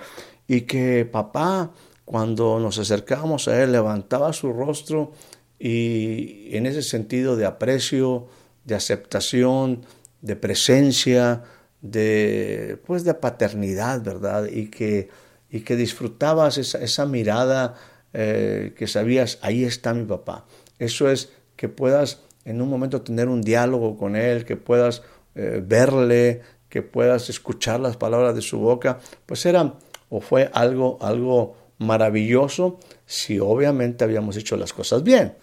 y 0.47 0.61
que 0.61 1.05
papá 1.11 1.73
cuando 2.11 2.59
nos 2.59 2.77
acercábamos 2.77 3.47
a 3.47 3.63
Él, 3.63 3.71
levantaba 3.71 4.33
su 4.33 4.53
rostro 4.53 5.13
y 5.61 6.49
en 6.57 6.67
ese 6.67 6.83
sentido 6.83 7.37
de 7.37 7.47
aprecio, 7.47 8.27
de 8.65 8.75
aceptación, 8.75 9.87
de 10.21 10.35
presencia, 10.35 11.45
de, 11.81 12.81
pues 12.85 13.05
de 13.05 13.15
paternidad, 13.15 14.03
¿verdad? 14.03 14.49
Y 14.51 14.71
que, 14.71 15.09
y 15.51 15.61
que 15.61 15.77
disfrutabas 15.77 16.59
esa, 16.59 16.83
esa 16.83 17.07
mirada 17.07 17.77
eh, 18.13 18.75
que 18.77 18.89
sabías, 18.89 19.39
ahí 19.41 19.63
está 19.63 19.95
mi 19.95 20.05
papá. 20.05 20.47
Eso 20.81 21.09
es 21.09 21.31
que 21.55 21.69
puedas 21.69 22.23
en 22.45 22.61
un 22.61 22.69
momento 22.69 23.03
tener 23.03 23.29
un 23.29 23.41
diálogo 23.41 23.97
con 23.97 24.17
Él, 24.17 24.45
que 24.45 24.57
puedas 24.57 25.03
eh, 25.37 25.63
verle, 25.65 26.41
que 26.69 26.83
puedas 26.83 27.31
escuchar 27.31 27.79
las 27.79 27.97
palabras 27.97 28.35
de 28.35 28.43
su 28.43 28.59
boca, 28.59 28.99
pues 29.27 29.47
era 29.47 29.75
o 30.09 30.21
fue 30.21 30.51
algo, 30.53 30.99
algo 31.01 31.60
maravilloso 31.81 32.79
si 33.07 33.41
obviamente 33.41 34.05
habíamos 34.05 34.37
hecho 34.37 34.57
las 34.57 34.73
cosas 34.73 35.03
bien. 35.03 35.35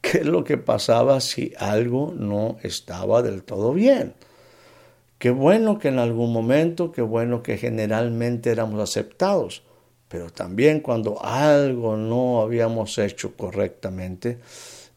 ¿Qué 0.00 0.18
es 0.18 0.26
lo 0.26 0.42
que 0.42 0.58
pasaba 0.58 1.20
si 1.20 1.52
algo 1.58 2.12
no 2.16 2.56
estaba 2.62 3.22
del 3.22 3.44
todo 3.44 3.72
bien? 3.72 4.14
Qué 5.18 5.30
bueno 5.30 5.78
que 5.78 5.88
en 5.88 5.98
algún 5.98 6.32
momento, 6.32 6.90
qué 6.90 7.02
bueno 7.02 7.42
que 7.42 7.56
generalmente 7.56 8.50
éramos 8.50 8.80
aceptados, 8.80 9.62
pero 10.08 10.30
también 10.30 10.80
cuando 10.80 11.22
algo 11.24 11.96
no 11.96 12.40
habíamos 12.40 12.98
hecho 12.98 13.36
correctamente, 13.36 14.38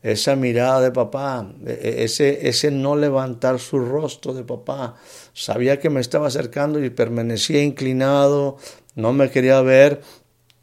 esa 0.03 0.35
mirada 0.35 0.81
de 0.81 0.91
papá, 0.91 1.53
e, 1.65 1.71
e, 1.71 2.03
ese, 2.03 2.47
ese 2.47 2.71
no 2.71 2.95
levantar 2.95 3.59
su 3.59 3.79
rostro 3.79 4.33
de 4.33 4.43
papá, 4.43 4.95
sabía 5.33 5.79
que 5.79 5.89
me 5.89 6.01
estaba 6.01 6.27
acercando 6.27 6.83
y 6.83 6.89
permanecía 6.89 7.63
inclinado, 7.63 8.57
no 8.95 9.13
me 9.13 9.29
quería 9.29 9.61
ver, 9.61 10.01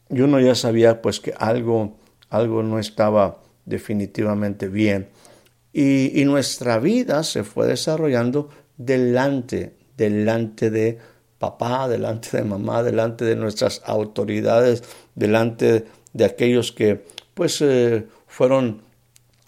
y 0.09 0.21
uno 0.21 0.41
ya 0.41 0.55
sabía 0.55 1.03
pues 1.03 1.21
que 1.21 1.35
algo, 1.39 1.97
algo 2.31 2.63
no 2.63 2.79
estaba 2.79 3.39
definitivamente 3.65 4.69
bien. 4.69 5.09
Y, 5.73 6.21
y, 6.21 6.25
nuestra 6.25 6.79
vida 6.79 7.25
se 7.25 7.43
fue 7.43 7.67
desarrollando 7.67 8.49
delante, 8.77 9.75
delante 9.97 10.71
de 10.71 10.99
papá, 11.39 11.89
delante 11.89 12.37
de 12.37 12.45
mamá, 12.45 12.83
delante 12.83 13.25
de 13.25 13.37
nuestras 13.37 13.83
autoridades, 13.85 14.85
delante 15.15 15.85
de 16.13 16.25
aquellos 16.25 16.73
que 16.73 17.05
pues 17.35 17.61
eh, 17.61 18.07
fueron 18.27 18.83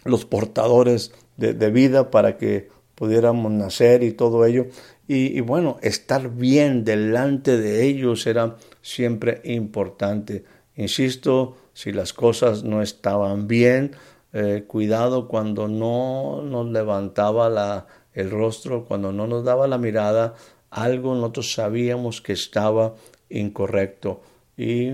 los 0.05 0.25
portadores 0.25 1.13
de, 1.37 1.71
vida 1.71 2.11
para 2.11 2.37
que 2.37 2.69
pudiéramos 2.95 3.53
nacer 3.53 4.03
y 4.03 4.13
todo 4.13 4.45
ello. 4.45 4.67
Y, 5.09 5.37
y 5.37 5.41
bueno, 5.41 5.79
estar 5.83 6.31
bien 6.31 6.85
delante 6.85 7.57
de 7.57 7.85
ellos 7.85 8.27
era 8.27 8.57
siempre 8.87 9.41
importante. 9.43 10.45
Insisto, 10.77 11.57
si 11.73 11.91
las 11.93 12.13
cosas 12.13 12.63
no 12.63 12.83
estaban 12.83 13.49
bien, 13.49 13.97
eh, 14.33 14.65
cuidado 14.69 15.27
cuando 15.27 15.67
no 15.67 16.41
nos 16.43 16.69
levantaba 16.69 17.51
la, 17.51 17.89
el 18.15 18.31
rostro, 18.31 18.85
cuando 18.85 19.11
no 19.11 19.27
nos 19.27 19.45
daba 19.45 19.67
la 19.67 19.77
mirada, 19.77 20.35
algo 20.71 21.17
nosotros 21.17 21.53
sabíamos 21.53 22.21
que 22.21 22.33
estaba 22.33 22.95
incorrecto 23.29 24.21
y 24.57 24.93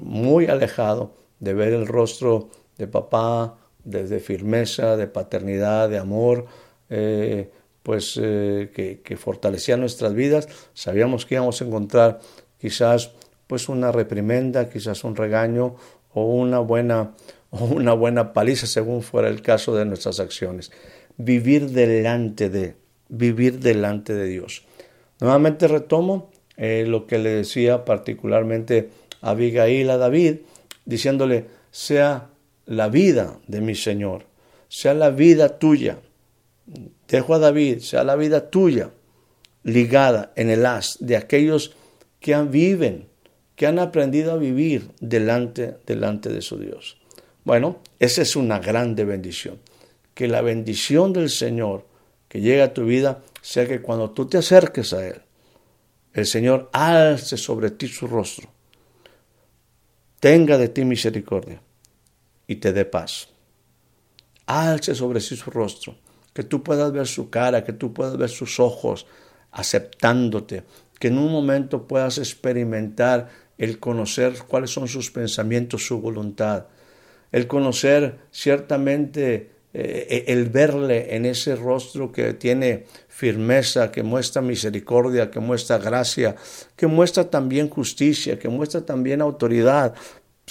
muy 0.00 0.46
alejado 0.46 1.12
de 1.38 1.54
ver 1.54 1.72
el 1.74 1.86
rostro 1.86 2.48
de 2.78 2.88
papá, 2.88 3.58
desde 3.84 4.18
firmeza, 4.18 4.96
de 4.96 5.06
paternidad, 5.06 5.88
de 5.88 5.98
amor, 5.98 6.46
eh, 6.90 7.50
pues 7.84 8.18
eh, 8.20 8.72
que, 8.74 9.00
que 9.02 9.16
fortalecía 9.16 9.76
nuestras 9.76 10.14
vidas, 10.14 10.48
sabíamos 10.74 11.26
que 11.26 11.36
íbamos 11.36 11.62
a 11.62 11.64
encontrar 11.64 12.20
quizás 12.58 13.12
pues 13.46 13.68
una 13.68 13.90
reprimenda, 13.90 14.68
quizás 14.68 15.04
un 15.04 15.16
regaño 15.16 15.76
o 16.12 16.24
una 16.24 16.58
buena, 16.58 17.14
o 17.50 17.64
una 17.64 17.94
buena 17.94 18.32
paliza 18.32 18.66
según 18.66 19.02
fuera 19.02 19.28
el 19.28 19.42
caso 19.42 19.74
de 19.74 19.84
nuestras 19.84 20.20
acciones. 20.20 20.70
Vivir 21.16 21.70
delante 21.70 22.50
de, 22.50 22.76
vivir 23.08 23.58
delante 23.58 24.14
de 24.14 24.26
Dios. 24.26 24.64
Nuevamente 25.20 25.66
retomo 25.66 26.30
eh, 26.56 26.84
lo 26.86 27.06
que 27.06 27.18
le 27.18 27.30
decía 27.30 27.84
particularmente 27.84 28.90
a 29.20 29.30
Abigail 29.30 29.90
a 29.90 29.96
David, 29.96 30.36
diciéndole, 30.84 31.46
sea 31.70 32.28
la 32.66 32.88
vida 32.88 33.38
de 33.46 33.60
mi 33.60 33.74
Señor, 33.74 34.24
sea 34.68 34.94
la 34.94 35.10
vida 35.10 35.58
tuya. 35.58 35.98
Dejo 37.08 37.34
a 37.34 37.38
David, 37.38 37.78
sea 37.80 38.04
la 38.04 38.16
vida 38.16 38.50
tuya, 38.50 38.90
ligada 39.62 40.32
en 40.36 40.50
el 40.50 40.66
haz 40.66 40.98
de 41.00 41.16
aquellos 41.16 41.74
que 42.20 42.36
viven 42.42 43.08
que 43.56 43.66
han 43.66 43.78
aprendido 43.78 44.32
a 44.32 44.36
vivir 44.36 44.92
delante, 45.00 45.78
delante 45.84 46.28
de 46.28 46.42
su 46.42 46.58
Dios. 46.58 46.98
Bueno, 47.44 47.80
esa 47.98 48.22
es 48.22 48.36
una 48.36 48.58
grande 48.60 49.04
bendición. 49.04 49.58
Que 50.14 50.28
la 50.28 50.42
bendición 50.42 51.12
del 51.12 51.28
Señor 51.28 51.84
que 52.28 52.40
llega 52.40 52.64
a 52.64 52.74
tu 52.74 52.84
vida 52.84 53.22
sea 53.40 53.66
que 53.66 53.82
cuando 53.82 54.10
tú 54.10 54.26
te 54.26 54.38
acerques 54.38 54.92
a 54.92 55.06
Él, 55.06 55.22
el 56.12 56.26
Señor 56.26 56.68
alce 56.72 57.36
sobre 57.36 57.70
ti 57.70 57.88
su 57.88 58.06
rostro, 58.06 58.48
tenga 60.20 60.58
de 60.58 60.68
ti 60.68 60.84
misericordia 60.84 61.60
y 62.46 62.56
te 62.56 62.72
dé 62.72 62.84
paz. 62.84 63.28
Alce 64.46 64.94
sobre 64.94 65.20
sí 65.20 65.36
su 65.36 65.50
rostro, 65.50 65.96
que 66.32 66.42
tú 66.44 66.62
puedas 66.62 66.92
ver 66.92 67.06
su 67.06 67.30
cara, 67.30 67.64
que 67.64 67.72
tú 67.72 67.92
puedas 67.92 68.16
ver 68.16 68.30
sus 68.30 68.60
ojos, 68.60 69.06
aceptándote, 69.50 70.64
que 70.98 71.08
en 71.08 71.18
un 71.18 71.30
momento 71.30 71.86
puedas 71.86 72.18
experimentar 72.18 73.28
el 73.56 73.78
conocer 73.78 74.34
cuáles 74.46 74.70
son 74.70 74.88
sus 74.88 75.10
pensamientos, 75.10 75.86
su 75.86 76.00
voluntad, 76.00 76.66
el 77.32 77.46
conocer 77.46 78.18
ciertamente, 78.30 79.50
eh, 79.74 80.24
el 80.28 80.48
verle 80.48 81.14
en 81.14 81.26
ese 81.26 81.56
rostro 81.56 82.10
que 82.10 82.32
tiene 82.34 82.86
firmeza, 83.08 83.90
que 83.90 84.02
muestra 84.02 84.40
misericordia, 84.40 85.30
que 85.30 85.40
muestra 85.40 85.78
gracia, 85.78 86.36
que 86.76 86.86
muestra 86.86 87.28
también 87.28 87.68
justicia, 87.68 88.38
que 88.38 88.48
muestra 88.48 88.86
también 88.86 89.20
autoridad, 89.20 89.94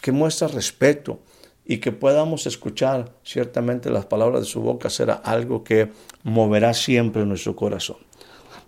que 0.02 0.12
muestra 0.12 0.48
respeto 0.48 1.22
y 1.66 1.80
que 1.80 1.92
podamos 1.92 2.46
escuchar 2.46 3.14
ciertamente 3.24 3.90
las 3.90 4.06
palabras 4.06 4.42
de 4.42 4.48
su 4.48 4.62
boca 4.62 4.90
será 4.90 5.16
algo 5.16 5.64
que 5.64 5.92
moverá 6.24 6.74
siempre 6.74 7.26
nuestro 7.26 7.56
corazón. 7.56 8.07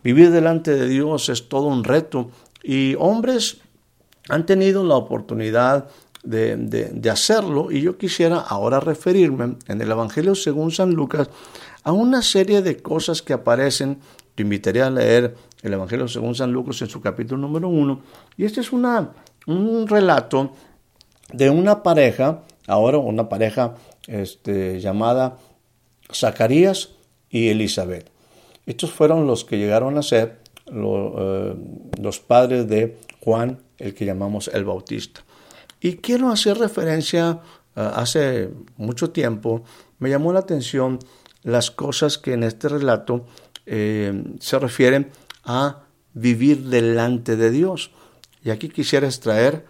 Vivir 0.04 0.32
delante 0.32 0.76
de 0.76 0.88
Dios 0.88 1.30
es 1.30 1.50
todo 1.50 1.68
un 1.68 1.84
reto 1.84 2.32
y 2.64 2.96
hombres 3.00 3.58
han 4.30 4.46
tenido 4.46 4.84
la 4.84 4.96
oportunidad 4.96 5.90
de, 6.24 7.10
hacerlo 7.12 7.72
y 7.72 7.82
yo 7.82 7.98
quisiera 7.98 8.40
ahora 8.40 8.80
referirme 8.80 9.56
en 9.68 9.82
el 9.82 9.92
Evangelio 9.92 10.36
según 10.36 10.72
San 10.72 10.92
Lucas 10.92 11.30
a 11.84 11.92
una 11.92 12.22
serie 12.22 12.62
de 12.62 12.78
cosas 12.78 13.22
que 13.22 13.34
aparecen. 13.34 14.00
Te 14.36 14.44
invitaría 14.44 14.88
a 14.88 14.92
leer 14.92 15.36
el 15.62 15.74
Evangelio 15.74 16.08
según 16.08 16.36
San 16.36 16.52
Lucas 16.52 16.82
en 16.82 16.90
su 16.90 17.02
capítulo 17.02 17.42
número 17.42 17.68
uno 17.68 18.02
y 18.38 18.46
este 18.46 18.62
es 18.62 18.72
una, 18.72 19.12
un 19.48 19.88
relato 19.88 20.54
de 21.34 21.50
una 21.50 21.84
pareja, 21.84 22.44
ahora 22.68 22.98
una 22.98 23.28
pareja 23.28 23.76
este, 24.08 24.80
llamada 24.80 25.38
Zacarías 26.14 26.90
y 27.30 27.50
Elizabeth. 27.50 28.10
Estos 28.70 28.92
fueron 28.92 29.26
los 29.26 29.46
que 29.46 29.58
llegaron 29.58 29.98
a 29.98 30.04
ser 30.04 30.38
eh, 30.68 31.56
los 32.00 32.20
padres 32.20 32.68
de 32.70 33.00
Juan 33.20 33.58
el 33.80 33.96
que 33.96 34.06
llamamos 34.06 34.48
el 34.54 34.64
Bautista. 34.64 35.22
Y 35.82 35.96
quiero 35.96 36.30
hacer 36.30 36.60
referencia, 36.60 37.40
eh, 37.76 37.90
hace 37.96 38.52
mucho 38.78 39.10
tiempo 39.10 39.64
me 39.98 40.12
llamó 40.12 40.34
la 40.34 40.42
atención 40.42 41.00
las 41.42 41.72
cosas 41.72 42.20
que 42.20 42.34
en 42.34 42.44
este 42.44 42.70
relato 42.70 43.26
eh, 43.66 44.24
se 44.40 44.60
refieren 44.60 45.10
a 45.46 45.86
vivir 46.14 46.66
delante 46.66 47.38
de 47.38 47.50
Dios. 47.50 47.90
Y 48.44 48.52
aquí 48.52 48.70
quisiera 48.70 49.08
extraer, 49.08 49.66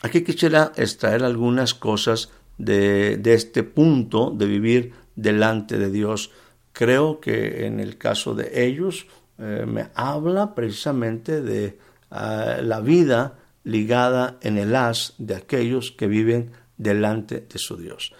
aquí 0.00 0.24
quisiera 0.24 0.72
extraer 0.76 1.22
algunas 1.22 1.74
cosas 1.74 2.30
de, 2.56 3.20
este 3.26 3.62
punto 3.62 4.30
de 4.30 4.46
vivir 4.46 4.94
delante 5.16 5.76
de 5.76 5.90
Dios. 5.90 6.30
Creo 6.76 7.20
que 7.20 7.64
en 7.64 7.80
el 7.80 7.96
caso 7.96 8.34
de 8.34 8.66
ellos 8.66 9.06
eh, 9.38 9.64
me 9.66 9.88
habla 9.94 10.54
precisamente 10.54 11.40
de 11.40 11.78
ah, 12.10 12.58
la 12.60 12.80
vida 12.80 13.38
ligada 13.64 14.36
en 14.42 14.58
el 14.58 14.76
haz 14.76 15.14
de 15.16 15.36
aquellos 15.36 15.90
que 15.90 16.06
viven 16.06 16.50
delante 16.76 17.46
de 17.50 17.58
su 17.58 17.78
Dios. 17.78 18.12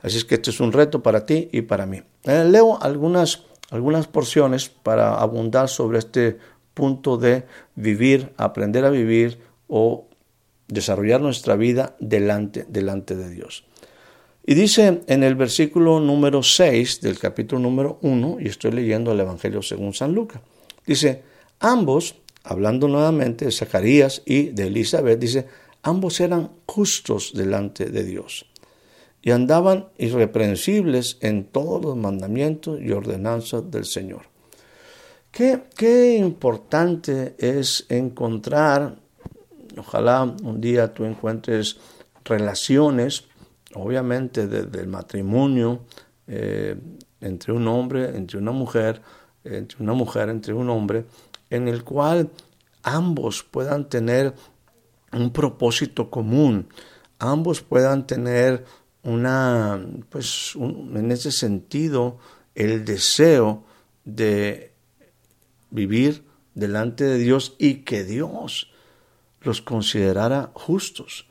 Así 0.00 0.18
es 0.18 0.24
que 0.24 0.36
este 0.36 0.50
es 0.50 0.60
un 0.60 0.70
reto 0.70 1.02
para 1.02 1.26
ti 1.26 1.48
y 1.50 1.62
para 1.62 1.86
mí. 1.86 2.04
Eh, 2.22 2.44
leo 2.44 2.80
algunas, 2.80 3.42
algunas 3.72 4.06
porciones 4.06 4.68
para 4.68 5.16
abundar 5.16 5.68
sobre 5.68 5.98
este 5.98 6.38
punto 6.72 7.16
de 7.16 7.46
vivir, 7.74 8.32
aprender 8.36 8.84
a 8.84 8.90
vivir 8.90 9.40
o 9.66 10.06
desarrollar 10.68 11.20
nuestra 11.20 11.56
vida 11.56 11.96
delante, 11.98 12.64
delante 12.68 13.16
de 13.16 13.28
Dios. 13.28 13.64
Y 14.46 14.54
dice 14.54 15.02
en 15.06 15.22
el 15.22 15.36
versículo 15.36 16.00
número 16.00 16.42
6 16.42 17.00
del 17.00 17.18
capítulo 17.18 17.62
número 17.62 17.98
1, 18.02 18.38
y 18.40 18.48
estoy 18.48 18.72
leyendo 18.72 19.12
el 19.12 19.20
Evangelio 19.20 19.62
según 19.62 19.94
San 19.94 20.12
Lucas, 20.12 20.42
dice, 20.86 21.22
ambos, 21.60 22.16
hablando 22.42 22.86
nuevamente 22.86 23.46
de 23.46 23.52
Zacarías 23.52 24.20
y 24.26 24.50
de 24.50 24.66
Elizabeth, 24.66 25.18
dice, 25.18 25.46
ambos 25.82 26.20
eran 26.20 26.50
justos 26.66 27.32
delante 27.34 27.86
de 27.86 28.04
Dios 28.04 28.46
y 29.22 29.30
andaban 29.30 29.88
irreprensibles 29.96 31.16
en 31.22 31.44
todos 31.44 31.82
los 31.82 31.96
mandamientos 31.96 32.78
y 32.82 32.92
ordenanzas 32.92 33.70
del 33.70 33.86
Señor. 33.86 34.26
Qué, 35.30 35.62
qué 35.74 36.16
importante 36.16 37.34
es 37.38 37.86
encontrar, 37.88 38.96
ojalá 39.78 40.22
un 40.22 40.60
día 40.60 40.92
tú 40.92 41.06
encuentres 41.06 41.78
relaciones, 42.24 43.24
obviamente 43.74 44.46
desde 44.46 44.80
el 44.80 44.88
matrimonio, 44.88 45.84
eh, 46.26 46.76
entre 47.20 47.52
un 47.52 47.68
hombre, 47.68 48.16
entre 48.16 48.38
una 48.38 48.52
mujer, 48.52 49.02
entre 49.44 49.82
una 49.82 49.92
mujer, 49.92 50.28
entre 50.28 50.54
un 50.54 50.70
hombre, 50.70 51.04
en 51.50 51.68
el 51.68 51.84
cual 51.84 52.30
ambos 52.82 53.42
puedan 53.42 53.88
tener 53.88 54.34
un 55.12 55.32
propósito 55.32 56.10
común, 56.10 56.68
ambos 57.18 57.60
puedan 57.62 58.06
tener 58.06 58.64
una, 59.02 59.84
pues, 60.10 60.54
en 60.56 61.10
ese 61.10 61.30
sentido, 61.30 62.18
el 62.54 62.84
deseo 62.84 63.64
de 64.04 64.72
vivir 65.70 66.24
delante 66.54 67.04
de 67.04 67.18
Dios 67.18 67.54
y 67.58 67.82
que 67.82 68.04
Dios 68.04 68.70
los 69.42 69.60
considerara 69.60 70.50
justos. 70.54 71.26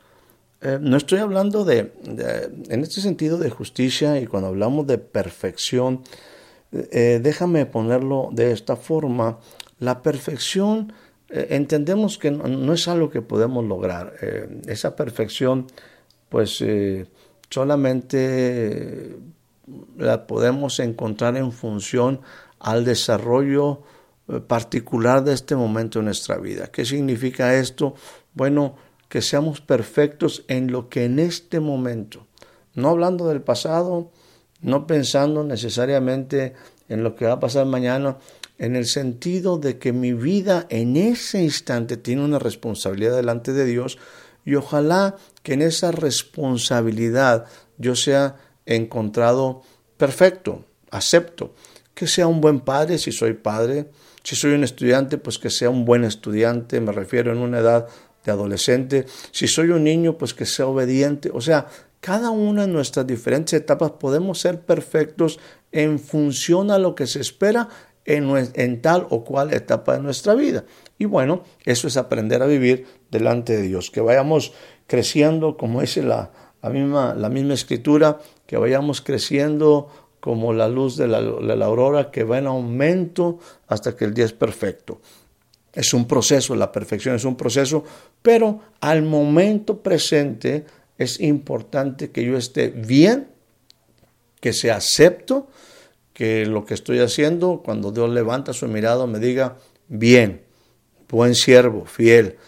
Eh, 0.64 0.78
no 0.80 0.96
estoy 0.96 1.18
hablando 1.18 1.66
de, 1.66 1.92
en 2.70 2.82
este 2.82 3.02
sentido, 3.02 3.36
de 3.36 3.50
justicia 3.50 4.18
y 4.18 4.26
cuando 4.26 4.48
hablamos 4.48 4.86
de 4.86 4.96
perfección, 4.96 6.02
eh, 6.72 7.20
déjame 7.22 7.66
ponerlo 7.66 8.30
de 8.32 8.50
esta 8.50 8.74
forma. 8.74 9.38
La 9.78 10.00
perfección, 10.00 10.94
eh, 11.28 11.48
entendemos 11.50 12.16
que 12.16 12.30
no, 12.30 12.72
es 12.72 12.88
algo 12.88 13.10
que 13.10 13.20
podemos 13.20 13.62
lograr. 13.66 14.14
esa 14.66 14.96
perfección, 14.96 15.66
pues 16.30 16.64
solamente 17.50 19.16
la 19.98 20.26
podemos 20.26 20.80
encontrar 20.80 21.36
en 21.36 21.52
función 21.52 22.20
al 22.58 22.86
desarrollo 22.86 23.82
particular 24.46 25.22
de 25.24 25.34
este 25.34 25.54
momento 25.56 25.98
en 25.98 26.06
nuestra 26.06 26.38
vida. 26.38 26.68
¿Qué 26.68 26.86
significa 26.86 27.54
esto? 27.54 27.94
Bueno, 28.32 28.76
que 29.14 29.22
seamos 29.22 29.60
perfectos 29.60 30.44
en 30.48 30.72
lo 30.72 30.88
que 30.88 31.04
en 31.04 31.20
este 31.20 31.60
momento, 31.60 32.26
no 32.74 32.88
hablando 32.88 33.28
del 33.28 33.42
pasado, 33.42 34.10
no 34.60 34.88
pensando 34.88 35.44
necesariamente 35.44 36.54
en 36.88 37.04
lo 37.04 37.14
que 37.14 37.26
va 37.26 37.34
a 37.34 37.38
pasar 37.38 37.64
mañana, 37.64 38.18
en 38.58 38.74
el 38.74 38.86
sentido 38.86 39.56
de 39.56 39.78
que 39.78 39.92
mi 39.92 40.14
vida 40.14 40.66
en 40.68 40.96
ese 40.96 41.40
instante 41.40 41.96
tiene 41.96 42.24
una 42.24 42.40
responsabilidad 42.40 43.14
delante 43.14 43.52
de 43.52 43.64
Dios 43.66 43.98
y 44.44 44.56
ojalá 44.56 45.14
que 45.44 45.52
en 45.52 45.62
esa 45.62 45.92
responsabilidad 45.92 47.46
yo 47.78 47.94
sea 47.94 48.34
encontrado 48.66 49.62
perfecto, 49.96 50.64
acepto, 50.90 51.54
que 51.94 52.08
sea 52.08 52.26
un 52.26 52.40
buen 52.40 52.58
padre 52.58 52.98
si 52.98 53.12
soy 53.12 53.34
padre, 53.34 53.90
si 54.24 54.34
soy 54.34 54.54
un 54.54 54.64
estudiante, 54.64 55.18
pues 55.18 55.38
que 55.38 55.50
sea 55.50 55.70
un 55.70 55.84
buen 55.84 56.02
estudiante, 56.02 56.80
me 56.80 56.90
refiero 56.90 57.30
en 57.30 57.38
una 57.38 57.60
edad 57.60 57.86
de 58.24 58.32
adolescente. 58.32 59.06
Si 59.30 59.46
soy 59.46 59.70
un 59.70 59.84
niño, 59.84 60.16
pues 60.18 60.34
que 60.34 60.46
sea 60.46 60.66
obediente. 60.66 61.30
O 61.32 61.40
sea, 61.40 61.66
cada 62.00 62.30
una 62.30 62.66
de 62.66 62.72
nuestras 62.72 63.06
diferentes 63.06 63.54
etapas 63.54 63.92
podemos 63.92 64.38
ser 64.38 64.60
perfectos 64.60 65.38
en 65.72 65.98
función 65.98 66.70
a 66.70 66.78
lo 66.78 66.94
que 66.94 67.06
se 67.06 67.20
espera 67.20 67.68
en, 68.04 68.82
tal 68.82 69.06
o 69.10 69.24
cual 69.24 69.52
etapa 69.52 69.94
de 69.94 70.02
nuestra 70.02 70.34
vida. 70.34 70.64
Y 70.98 71.06
bueno, 71.06 71.42
eso 71.64 71.88
es 71.88 71.96
aprender 71.96 72.42
a 72.42 72.46
vivir 72.46 72.86
delante 73.10 73.56
de 73.56 73.62
Dios, 73.62 73.90
que 73.90 74.00
vayamos 74.00 74.52
creciendo, 74.86 75.56
como 75.56 75.80
dice 75.80 76.02
la, 76.02 76.30
la, 76.62 76.70
misma, 76.70 77.14
la 77.14 77.28
misma 77.28 77.54
escritura, 77.54 78.18
que 78.46 78.56
vayamos 78.56 79.00
creciendo 79.00 79.88
como 80.20 80.52
la 80.52 80.68
luz 80.68 80.96
de 80.96 81.08
la, 81.08 81.20
de 81.20 81.56
la 81.56 81.66
aurora 81.66 82.10
que 82.10 82.24
va 82.24 82.38
en 82.38 82.46
aumento 82.46 83.38
hasta 83.66 83.96
que 83.96 84.04
el 84.04 84.14
día 84.14 84.24
es 84.24 84.32
perfecto. 84.32 85.00
Es 85.72 85.92
un 85.92 86.06
proceso, 86.06 86.54
la 86.54 86.70
perfección 86.70 87.16
es 87.16 87.24
un 87.24 87.36
proceso, 87.36 87.84
pero 88.24 88.62
al 88.80 89.02
momento 89.02 89.82
presente 89.82 90.64
es 90.96 91.20
importante 91.20 92.10
que 92.10 92.24
yo 92.24 92.38
esté 92.38 92.68
bien, 92.68 93.28
que 94.40 94.54
sea 94.54 94.76
acepto, 94.76 95.46
que 96.14 96.46
lo 96.46 96.64
que 96.64 96.72
estoy 96.72 97.00
haciendo, 97.00 97.60
cuando 97.62 97.92
Dios 97.92 98.08
levanta 98.08 98.54
su 98.54 98.66
mirada, 98.66 99.06
me 99.06 99.18
diga, 99.18 99.58
bien, 99.88 100.40
buen 101.10 101.34
siervo, 101.34 101.84
fiel, 101.84 102.38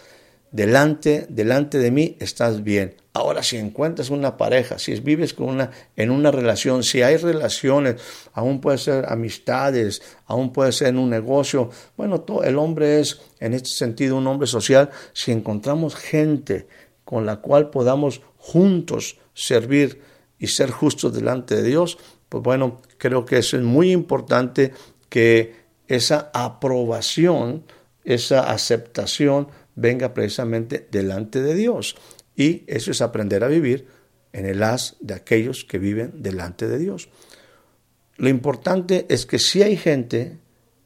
delante, 0.51 1.25
delante 1.29 1.77
de 1.79 1.91
mí 1.91 2.17
estás 2.19 2.63
bien. 2.63 2.95
Ahora, 3.13 3.41
si 3.41 3.57
encuentras 3.57 4.09
una 4.09 4.37
pareja, 4.37 4.77
si 4.77 4.99
vives 4.99 5.33
con 5.33 5.49
una, 5.49 5.71
en 5.95 6.11
una 6.11 6.31
relación, 6.31 6.83
si 6.83 7.01
hay 7.01 7.17
relaciones, 7.17 7.95
aún 8.33 8.61
puede 8.61 8.77
ser 8.77 9.05
amistades, 9.09 10.01
aún 10.25 10.53
puede 10.53 10.71
ser 10.71 10.89
en 10.89 10.99
un 10.99 11.09
negocio, 11.09 11.71
bueno, 11.95 12.21
todo, 12.21 12.43
el 12.43 12.57
hombre 12.57 12.99
es 12.99 13.19
en 13.39 13.53
este 13.53 13.69
sentido 13.69 14.17
un 14.17 14.27
hombre 14.27 14.47
social. 14.47 14.91
Si 15.13 15.31
encontramos 15.31 15.95
gente 15.95 16.67
con 17.03 17.25
la 17.25 17.37
cual 17.37 17.69
podamos 17.69 18.21
juntos 18.37 19.17
servir 19.33 20.01
y 20.37 20.47
ser 20.47 20.69
justos 20.69 21.13
delante 21.13 21.55
de 21.55 21.63
Dios, 21.63 21.97
pues 22.29 22.43
bueno, 22.43 22.81
creo 22.97 23.25
que 23.25 23.37
es 23.39 23.53
muy 23.55 23.91
importante 23.91 24.73
que 25.09 25.55
esa 25.87 26.29
aprobación, 26.33 27.63
esa 28.03 28.51
aceptación 28.51 29.47
venga 29.77 30.13
precisamente 30.13 30.87
delante 30.91 31.41
de 31.41 31.55
Dios. 31.55 31.95
Y 32.35 32.63
eso 32.67 32.91
es 32.91 33.01
aprender 33.01 33.43
a 33.43 33.47
vivir 33.47 33.87
en 34.33 34.45
el 34.45 34.61
haz 34.63 34.97
de 34.99 35.13
aquellos 35.13 35.63
que 35.63 35.79
viven 35.79 36.21
delante 36.21 36.67
de 36.67 36.77
Dios. 36.77 37.09
Lo 38.17 38.27
importante 38.27 39.05
es 39.09 39.25
que 39.25 39.39
si 39.39 39.61
hay 39.61 39.77
gente, 39.77 40.39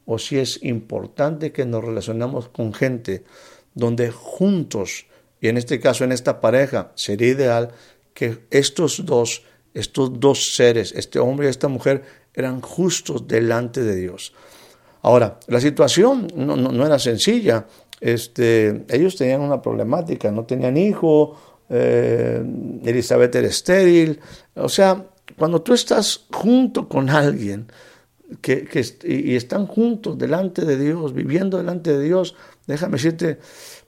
o 0.04 0.18
si 0.18 0.38
es 0.38 0.62
importante 0.62 1.52
que 1.52 1.64
nos 1.64 1.82
relacionamos 1.82 2.48
con 2.48 2.72
gente 2.74 3.24
donde 3.74 4.10
juntos, 4.10 5.06
y 5.40 5.48
en 5.48 5.56
este 5.56 5.80
caso 5.80 6.04
en 6.04 6.12
esta 6.12 6.40
pareja, 6.40 6.92
sería 6.94 7.28
ideal 7.28 7.70
que 8.14 8.40
estos 8.50 9.04
dos, 9.06 9.42
estos 9.72 10.20
dos 10.20 10.54
seres, 10.54 10.92
este 10.94 11.18
hombre 11.18 11.46
y 11.46 11.50
esta 11.50 11.68
mujer, 11.68 12.02
eran 12.34 12.60
justos 12.60 13.26
delante 13.26 13.82
de 13.82 13.96
Dios. 13.96 14.34
Ahora, 15.00 15.40
la 15.48 15.60
situación 15.60 16.28
no, 16.36 16.56
no 16.56 16.86
era 16.86 16.98
sencilla 16.98 17.66
este, 18.02 18.84
ellos 18.88 19.14
tenían 19.14 19.42
una 19.42 19.62
problemática, 19.62 20.32
no 20.32 20.44
tenían 20.44 20.76
hijo, 20.76 21.36
eh, 21.68 22.42
Elizabeth 22.84 23.32
era 23.36 23.46
estéril. 23.46 24.18
O 24.56 24.68
sea, 24.68 25.06
cuando 25.38 25.62
tú 25.62 25.72
estás 25.72 26.26
junto 26.32 26.88
con 26.88 27.08
alguien 27.08 27.68
que, 28.40 28.66
y 29.04 29.36
están 29.36 29.68
juntos 29.68 30.18
delante 30.18 30.64
de 30.64 30.76
Dios, 30.76 31.14
viviendo 31.14 31.58
delante 31.58 31.96
de 31.96 32.02
Dios, 32.02 32.34
déjame 32.66 32.94
decirte, 32.94 33.38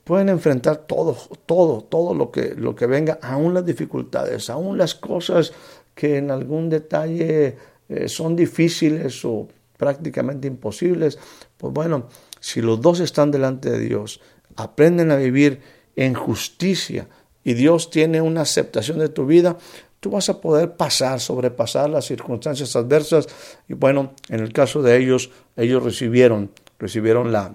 pueden 0.04 0.28
enfrentar 0.28 0.86
todo, 0.86 1.16
todo, 1.44 1.80
todo 1.80 2.14
lo 2.14 2.30
que, 2.30 2.54
lo 2.54 2.76
que 2.76 2.86
venga, 2.86 3.18
aún 3.20 3.52
las 3.52 3.66
dificultades, 3.66 4.48
aún 4.48 4.78
las 4.78 4.94
cosas 4.94 5.52
que 5.92 6.18
en 6.18 6.30
algún 6.30 6.68
detalle 6.68 7.56
eh, 7.88 8.08
son 8.08 8.36
difíciles 8.36 9.24
o 9.24 9.48
prácticamente 9.76 10.46
imposibles, 10.46 11.18
pues 11.56 11.72
bueno, 11.72 12.06
si 12.44 12.60
los 12.60 12.82
dos 12.82 13.00
están 13.00 13.30
delante 13.30 13.70
de 13.70 13.78
Dios, 13.78 14.20
aprenden 14.56 15.10
a 15.10 15.16
vivir 15.16 15.62
en 15.96 16.12
justicia 16.12 17.08
y 17.42 17.54
Dios 17.54 17.88
tiene 17.88 18.20
una 18.20 18.42
aceptación 18.42 18.98
de 18.98 19.08
tu 19.08 19.24
vida, 19.24 19.56
tú 19.98 20.10
vas 20.10 20.28
a 20.28 20.42
poder 20.42 20.76
pasar, 20.76 21.20
sobrepasar 21.20 21.88
las 21.88 22.04
circunstancias 22.04 22.76
adversas. 22.76 23.28
Y 23.66 23.72
bueno, 23.72 24.12
en 24.28 24.40
el 24.40 24.52
caso 24.52 24.82
de 24.82 24.98
ellos, 24.98 25.30
ellos 25.56 25.82
recibieron, 25.82 26.50
recibieron 26.78 27.32
la, 27.32 27.54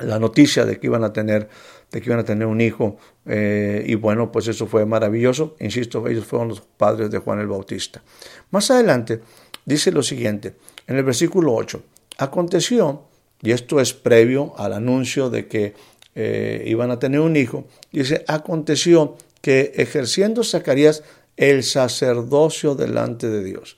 la 0.00 0.18
noticia 0.18 0.64
de 0.64 0.80
que 0.80 0.88
iban 0.88 1.04
a 1.04 1.12
tener, 1.12 1.48
de 1.92 2.00
que 2.00 2.10
iban 2.10 2.18
a 2.18 2.24
tener 2.24 2.48
un 2.48 2.60
hijo. 2.60 2.96
Eh, 3.26 3.84
y 3.86 3.94
bueno, 3.94 4.32
pues 4.32 4.48
eso 4.48 4.66
fue 4.66 4.84
maravilloso. 4.86 5.54
Insisto, 5.60 6.04
ellos 6.08 6.24
fueron 6.24 6.48
los 6.48 6.62
padres 6.62 7.12
de 7.12 7.18
Juan 7.18 7.38
el 7.38 7.46
Bautista. 7.46 8.02
Más 8.50 8.72
adelante 8.72 9.20
dice 9.64 9.92
lo 9.92 10.02
siguiente, 10.02 10.56
en 10.88 10.96
el 10.96 11.04
versículo 11.04 11.54
8, 11.54 11.80
aconteció 12.18 13.04
y 13.42 13.52
esto 13.52 13.80
es 13.80 13.92
previo 13.92 14.54
al 14.56 14.72
anuncio 14.72 15.30
de 15.30 15.46
que 15.46 15.74
eh, 16.14 16.64
iban 16.66 16.90
a 16.90 16.98
tener 16.98 17.20
un 17.20 17.36
hijo. 17.36 17.66
Dice, 17.92 18.24
aconteció 18.26 19.16
que 19.40 19.72
ejerciendo 19.76 20.42
Zacarías 20.42 21.02
el 21.36 21.62
sacerdocio 21.62 22.74
delante 22.74 23.28
de 23.28 23.44
Dios. 23.44 23.76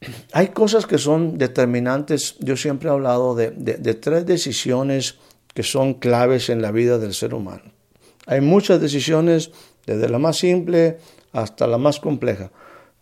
Hay 0.32 0.48
cosas 0.48 0.86
que 0.86 0.98
son 0.98 1.38
determinantes. 1.38 2.36
Yo 2.40 2.56
siempre 2.56 2.88
he 2.88 2.92
hablado 2.92 3.34
de, 3.34 3.50
de 3.50 3.94
tres 3.94 4.26
decisiones 4.26 5.16
que 5.54 5.62
son 5.62 5.94
claves 5.94 6.48
en 6.50 6.62
la 6.62 6.70
vida 6.70 6.98
del 6.98 7.14
ser 7.14 7.34
humano. 7.34 7.72
Hay 8.26 8.40
muchas 8.40 8.80
decisiones, 8.80 9.50
desde 9.86 10.08
la 10.08 10.18
más 10.18 10.36
simple 10.36 10.98
hasta 11.32 11.66
la 11.66 11.78
más 11.78 11.98
compleja. 11.98 12.50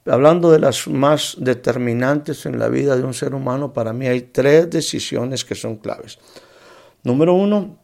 Hablando 0.06 0.50
de 0.50 0.58
las 0.58 0.88
más 0.88 1.36
determinantes 1.38 2.46
en 2.46 2.58
la 2.58 2.68
vida 2.68 2.96
de 2.96 3.04
un 3.04 3.14
ser 3.14 3.34
humano, 3.34 3.72
para 3.72 3.92
mí 3.92 4.06
hay 4.06 4.22
tres 4.22 4.70
decisiones 4.70 5.44
que 5.44 5.54
son 5.54 5.76
claves. 5.76 6.18
Número 7.02 7.34
uno, 7.34 7.78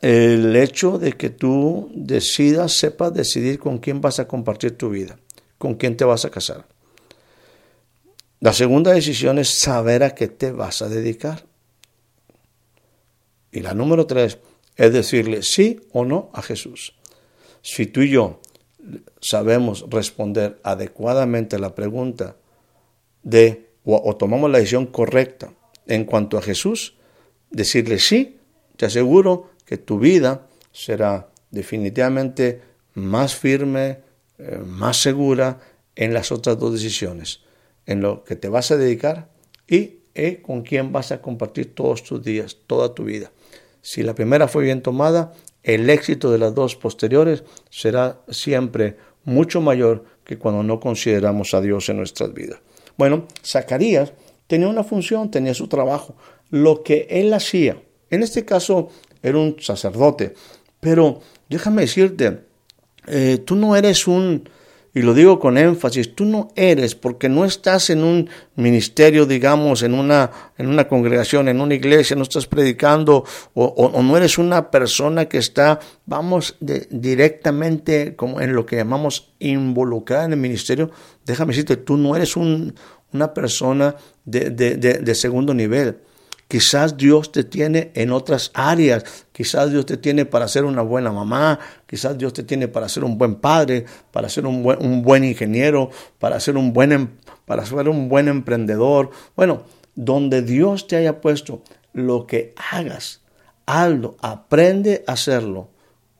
el 0.00 0.56
hecho 0.56 0.98
de 0.98 1.12
que 1.12 1.30
tú 1.30 1.90
decidas, 1.94 2.72
sepas 2.72 3.12
decidir 3.12 3.58
con 3.58 3.78
quién 3.78 4.00
vas 4.00 4.18
a 4.18 4.26
compartir 4.26 4.78
tu 4.78 4.88
vida, 4.88 5.18
con 5.58 5.74
quién 5.74 5.96
te 5.96 6.04
vas 6.04 6.24
a 6.24 6.30
casar. 6.30 6.66
La 8.40 8.54
segunda 8.54 8.92
decisión 8.92 9.38
es 9.38 9.60
saber 9.60 10.02
a 10.02 10.14
qué 10.14 10.28
te 10.28 10.50
vas 10.52 10.80
a 10.80 10.88
dedicar. 10.88 11.44
Y 13.52 13.60
la 13.60 13.74
número 13.74 14.06
tres 14.06 14.38
es 14.76 14.92
decirle 14.94 15.42
sí 15.42 15.80
o 15.92 16.06
no 16.06 16.30
a 16.32 16.40
Jesús. 16.40 16.94
Si 17.60 17.84
tú 17.84 18.00
y 18.00 18.10
yo 18.10 18.40
sabemos 19.20 19.84
responder 19.88 20.60
adecuadamente 20.62 21.58
la 21.58 21.74
pregunta 21.74 22.36
de 23.22 23.70
o, 23.84 24.16
tomamos 24.16 24.50
la 24.50 24.58
decisión 24.58 24.86
correcta 24.86 25.52
en 25.86 26.04
cuanto 26.04 26.38
a 26.38 26.42
Jesús, 26.42 26.96
decirle 27.50 27.98
sí, 27.98 28.38
te 28.76 28.86
aseguro 28.86 29.50
que 29.64 29.78
tu 29.78 29.98
vida 29.98 30.46
será 30.72 31.28
definitivamente 31.50 32.60
más 32.94 33.34
firme, 33.34 33.98
eh, 34.38 34.60
más 34.64 34.98
segura 34.98 35.60
en 35.96 36.14
las 36.14 36.30
otras 36.30 36.58
dos 36.58 36.72
decisiones, 36.72 37.40
en 37.86 38.00
lo 38.00 38.24
que 38.24 38.36
te 38.36 38.48
vas 38.48 38.70
a 38.70 38.76
dedicar 38.76 39.30
y 39.66 40.00
eh, 40.14 40.42
con 40.42 40.62
quién 40.62 40.92
vas 40.92 41.12
a 41.12 41.20
compartir 41.20 41.74
todos 41.74 42.04
tus 42.04 42.22
días, 42.22 42.58
toda 42.66 42.94
tu 42.94 43.04
vida. 43.04 43.32
Si 43.82 44.02
la 44.02 44.14
primera 44.14 44.48
fue 44.48 44.64
bien 44.64 44.82
tomada, 44.82 45.32
el 45.62 45.90
éxito 45.90 46.30
de 46.30 46.38
las 46.38 46.54
dos 46.54 46.76
posteriores 46.76 47.44
será 47.68 48.20
siempre 48.28 48.96
mucho 49.24 49.60
mayor 49.60 50.04
que 50.24 50.38
cuando 50.38 50.62
no 50.62 50.80
consideramos 50.80 51.54
a 51.54 51.60
Dios 51.60 51.88
en 51.88 51.98
nuestras 51.98 52.32
vidas. 52.32 52.60
Bueno, 52.96 53.26
Zacarías 53.44 54.12
tenía 54.46 54.68
una 54.68 54.84
función, 54.84 55.30
tenía 55.30 55.54
su 55.54 55.68
trabajo, 55.68 56.16
lo 56.50 56.82
que 56.82 57.06
él 57.10 57.32
hacía. 57.32 57.80
En 58.10 58.22
este 58.22 58.44
caso 58.44 58.88
era 59.22 59.38
un 59.38 59.56
sacerdote, 59.60 60.34
pero 60.80 61.20
déjame 61.48 61.82
decirte, 61.82 62.40
eh, 63.06 63.38
tú 63.44 63.56
no 63.56 63.76
eres 63.76 64.06
un 64.06 64.48
y 64.92 65.02
lo 65.02 65.14
digo 65.14 65.38
con 65.38 65.56
énfasis, 65.56 66.16
tú 66.16 66.24
no 66.24 66.48
eres 66.56 66.96
porque 66.96 67.28
no 67.28 67.44
estás 67.44 67.90
en 67.90 68.02
un 68.02 68.28
ministerio, 68.56 69.24
digamos, 69.24 69.82
en 69.82 69.94
una, 69.94 70.30
en 70.58 70.66
una 70.66 70.88
congregación, 70.88 71.48
en 71.48 71.60
una 71.60 71.74
iglesia, 71.74 72.16
no 72.16 72.22
estás 72.22 72.46
predicando 72.46 73.24
o, 73.54 74.02
no 74.02 74.16
eres 74.16 74.36
una 74.38 74.70
persona 74.70 75.26
que 75.26 75.38
está, 75.38 75.78
vamos, 76.06 76.56
directamente 76.60 78.16
como 78.16 78.40
en 78.40 78.52
lo 78.52 78.66
que 78.66 78.76
llamamos 78.76 79.32
involucrada 79.38 80.24
en 80.24 80.32
el 80.32 80.40
ministerio. 80.40 80.90
Déjame 81.24 81.52
decirte, 81.52 81.76
tú 81.76 81.96
no 81.96 82.16
eres 82.16 82.36
un, 82.36 82.74
una 83.12 83.32
persona 83.32 83.94
de, 84.24 84.50
de, 84.50 84.76
de 84.76 85.14
segundo 85.14 85.54
nivel. 85.54 85.98
Quizás 86.50 86.96
Dios 86.96 87.30
te 87.30 87.44
tiene 87.44 87.92
en 87.94 88.10
otras 88.10 88.50
áreas, 88.54 89.04
quizás 89.30 89.70
Dios 89.70 89.86
te 89.86 89.96
tiene 89.96 90.24
para 90.24 90.48
ser 90.48 90.64
una 90.64 90.82
buena 90.82 91.12
mamá, 91.12 91.60
quizás 91.86 92.18
Dios 92.18 92.32
te 92.32 92.42
tiene 92.42 92.66
para 92.66 92.88
ser 92.88 93.04
un 93.04 93.16
buen 93.16 93.36
padre, 93.36 93.84
para 94.10 94.28
ser 94.28 94.46
un 94.46 94.64
buen, 94.64 95.02
buen 95.02 95.22
ingeniero, 95.22 95.90
para 96.18 96.40
ser 96.40 96.56
un 96.56 96.72
buen, 96.72 96.90
em, 96.90 97.08
para 97.44 97.64
ser 97.64 97.88
un 97.88 98.08
buen 98.08 98.26
emprendedor. 98.26 99.10
Bueno, 99.36 99.62
donde 99.94 100.42
Dios 100.42 100.88
te 100.88 100.96
haya 100.96 101.20
puesto, 101.20 101.62
lo 101.92 102.26
que 102.26 102.52
hagas, 102.72 103.20
hazlo, 103.64 104.16
aprende 104.20 105.04
a 105.06 105.12
hacerlo 105.12 105.68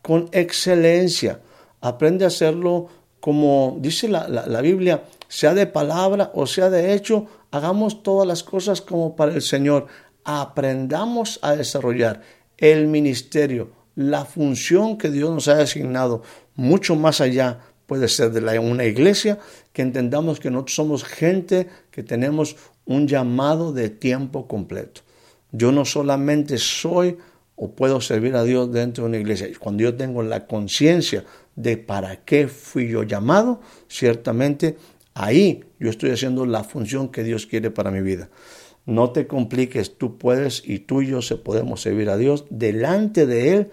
con 0.01 0.29
excelencia, 0.31 1.40
aprende 1.81 2.25
a 2.25 2.29
hacerlo 2.29 2.87
como 3.19 3.79
dice 3.81 4.07
la, 4.07 4.29
la 4.29 4.61
Biblia, 4.61 5.03
sea 5.27 5.55
de 5.55 5.66
palabra 5.66 6.31
o 6.35 6.47
sea 6.47 6.71
de 6.71 6.95
hecho, 6.95 7.27
hagamos 7.51 8.05
todas 8.05 8.29
las 8.29 8.45
cosas 8.45 8.81
como 8.81 9.16
para 9.16 9.35
el 9.35 9.43
Señor 9.43 9.88
aprendamos 10.24 11.38
a 11.42 11.56
desarrollar 11.56 12.22
el 12.59 12.87
ministerio, 12.87 13.70
la 13.94 14.24
función 14.24 14.98
que 14.98 15.11
Dios 15.11 15.30
nos 15.30 15.48
ha 15.48 15.59
asignado, 15.59 16.22
mucho 16.54 16.96
más 16.96 17.20
allá 17.20 17.61
puede 17.87 18.06
ser 18.06 18.30
de 18.30 18.40
la, 18.40 18.61
una 18.61 18.85
iglesia, 18.85 19.38
que 19.72 19.83
entendamos 19.83 20.38
que 20.38 20.50
nosotros 20.50 20.76
somos 20.76 21.04
gente 21.04 21.68
que 21.90 22.02
tenemos 22.02 22.56
un 22.85 23.09
llamado 23.09 23.72
de 23.72 23.88
tiempo 23.88 24.46
completo. 24.46 25.00
Yo 25.50 25.72
no 25.72 25.85
solamente 25.85 26.59
soy 26.59 27.18
o 27.56 27.72
puedo 27.72 28.00
servir 28.00 28.37
a 28.37 28.44
Dios 28.44 28.72
dentro 28.72 29.04
de 29.04 29.09
una 29.09 29.18
iglesia. 29.18 29.48
Cuando 29.59 29.83
yo 29.83 29.94
tengo 29.94 30.22
la 30.22 30.46
conciencia 30.46 31.24
de 31.56 31.76
para 31.76 32.24
qué 32.24 32.48
fui 32.48 32.88
yo 32.88 33.02
llamado, 33.02 33.61
ciertamente 33.88 34.76
ahí 35.12 35.64
yo 35.78 35.90
estoy 35.90 36.11
haciendo 36.11 36.46
la 36.46 36.64
función 36.64 37.09
que 37.09 37.22
Dios 37.22 37.46
quiere 37.46 37.70
para 37.70 37.90
mi 37.90 38.00
vida. 38.00 38.30
No 38.87 39.11
te 39.11 39.27
compliques, 39.27 39.97
tú 39.99 40.19
puedes 40.19 40.62
y 40.66 40.81
tú 40.81 41.03
y 41.03 41.09
yo 41.09 41.23
se 41.23 41.37
podemos 41.37 41.81
servir 41.81 42.11
a 42.11 42.16
Dios 42.16 42.47
delante 42.51 43.27
de 43.27 43.55
Él 43.55 43.71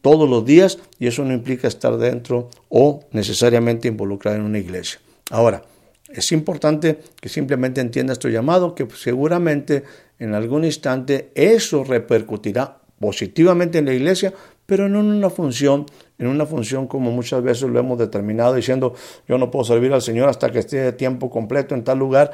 todos 0.00 0.28
los 0.28 0.44
días 0.44 0.78
y 0.98 1.06
eso 1.06 1.24
no 1.24 1.32
implica 1.32 1.68
estar 1.68 1.96
dentro 1.96 2.50
o 2.68 3.00
necesariamente 3.12 3.88
involucrado 3.88 4.36
en 4.36 4.44
una 4.44 4.58
iglesia. 4.58 5.00
Ahora, 5.30 5.62
es 6.08 6.32
importante 6.32 6.98
que 7.20 7.28
simplemente 7.28 7.80
entiendas 7.80 8.18
tu 8.18 8.28
llamado, 8.28 8.74
que 8.74 8.86
seguramente 8.94 9.84
en 10.18 10.34
algún 10.34 10.64
instante 10.64 11.30
eso 11.34 11.84
repercutirá 11.84 12.78
positivamente 12.98 13.78
en 13.78 13.86
la 13.86 13.94
iglesia, 13.94 14.34
pero 14.66 14.88
no 14.88 15.00
en 15.00 15.06
una 15.06 15.30
función, 15.30 15.86
en 16.18 16.26
una 16.26 16.46
función 16.46 16.86
como 16.86 17.10
muchas 17.10 17.42
veces 17.42 17.68
lo 17.68 17.78
hemos 17.78 17.98
determinado 17.98 18.54
diciendo 18.54 18.94
yo 19.26 19.38
no 19.38 19.50
puedo 19.50 19.64
servir 19.64 19.92
al 19.92 20.02
Señor 20.02 20.28
hasta 20.28 20.50
que 20.50 20.60
esté 20.60 20.76
de 20.76 20.92
tiempo 20.92 21.30
completo 21.30 21.74
en 21.74 21.84
tal 21.84 21.98
lugar. 21.98 22.32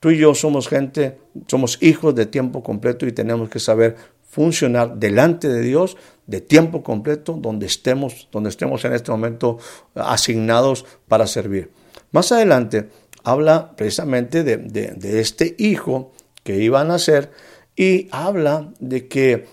Tú 0.00 0.10
y 0.10 0.18
yo 0.18 0.34
somos 0.34 0.66
gente, 0.66 1.18
somos 1.46 1.78
hijos 1.82 2.14
de 2.14 2.24
tiempo 2.24 2.62
completo 2.62 3.06
y 3.06 3.12
tenemos 3.12 3.50
que 3.50 3.58
saber 3.58 3.96
funcionar 4.30 4.96
delante 4.96 5.48
de 5.48 5.60
Dios 5.60 5.96
de 6.26 6.40
tiempo 6.40 6.82
completo 6.82 7.34
donde 7.34 7.66
estemos, 7.66 8.28
donde 8.32 8.48
estemos 8.48 8.82
en 8.86 8.94
este 8.94 9.10
momento 9.10 9.58
asignados 9.94 10.86
para 11.06 11.26
servir. 11.26 11.70
Más 12.12 12.32
adelante 12.32 12.88
habla 13.24 13.76
precisamente 13.76 14.42
de, 14.42 15.20
este 15.20 15.54
hijo 15.58 16.12
que 16.44 16.56
iba 16.62 16.80
a 16.80 16.84
nacer 16.84 17.30
y 17.76 18.08
habla 18.10 18.72
de 18.78 19.06
que 19.06 19.46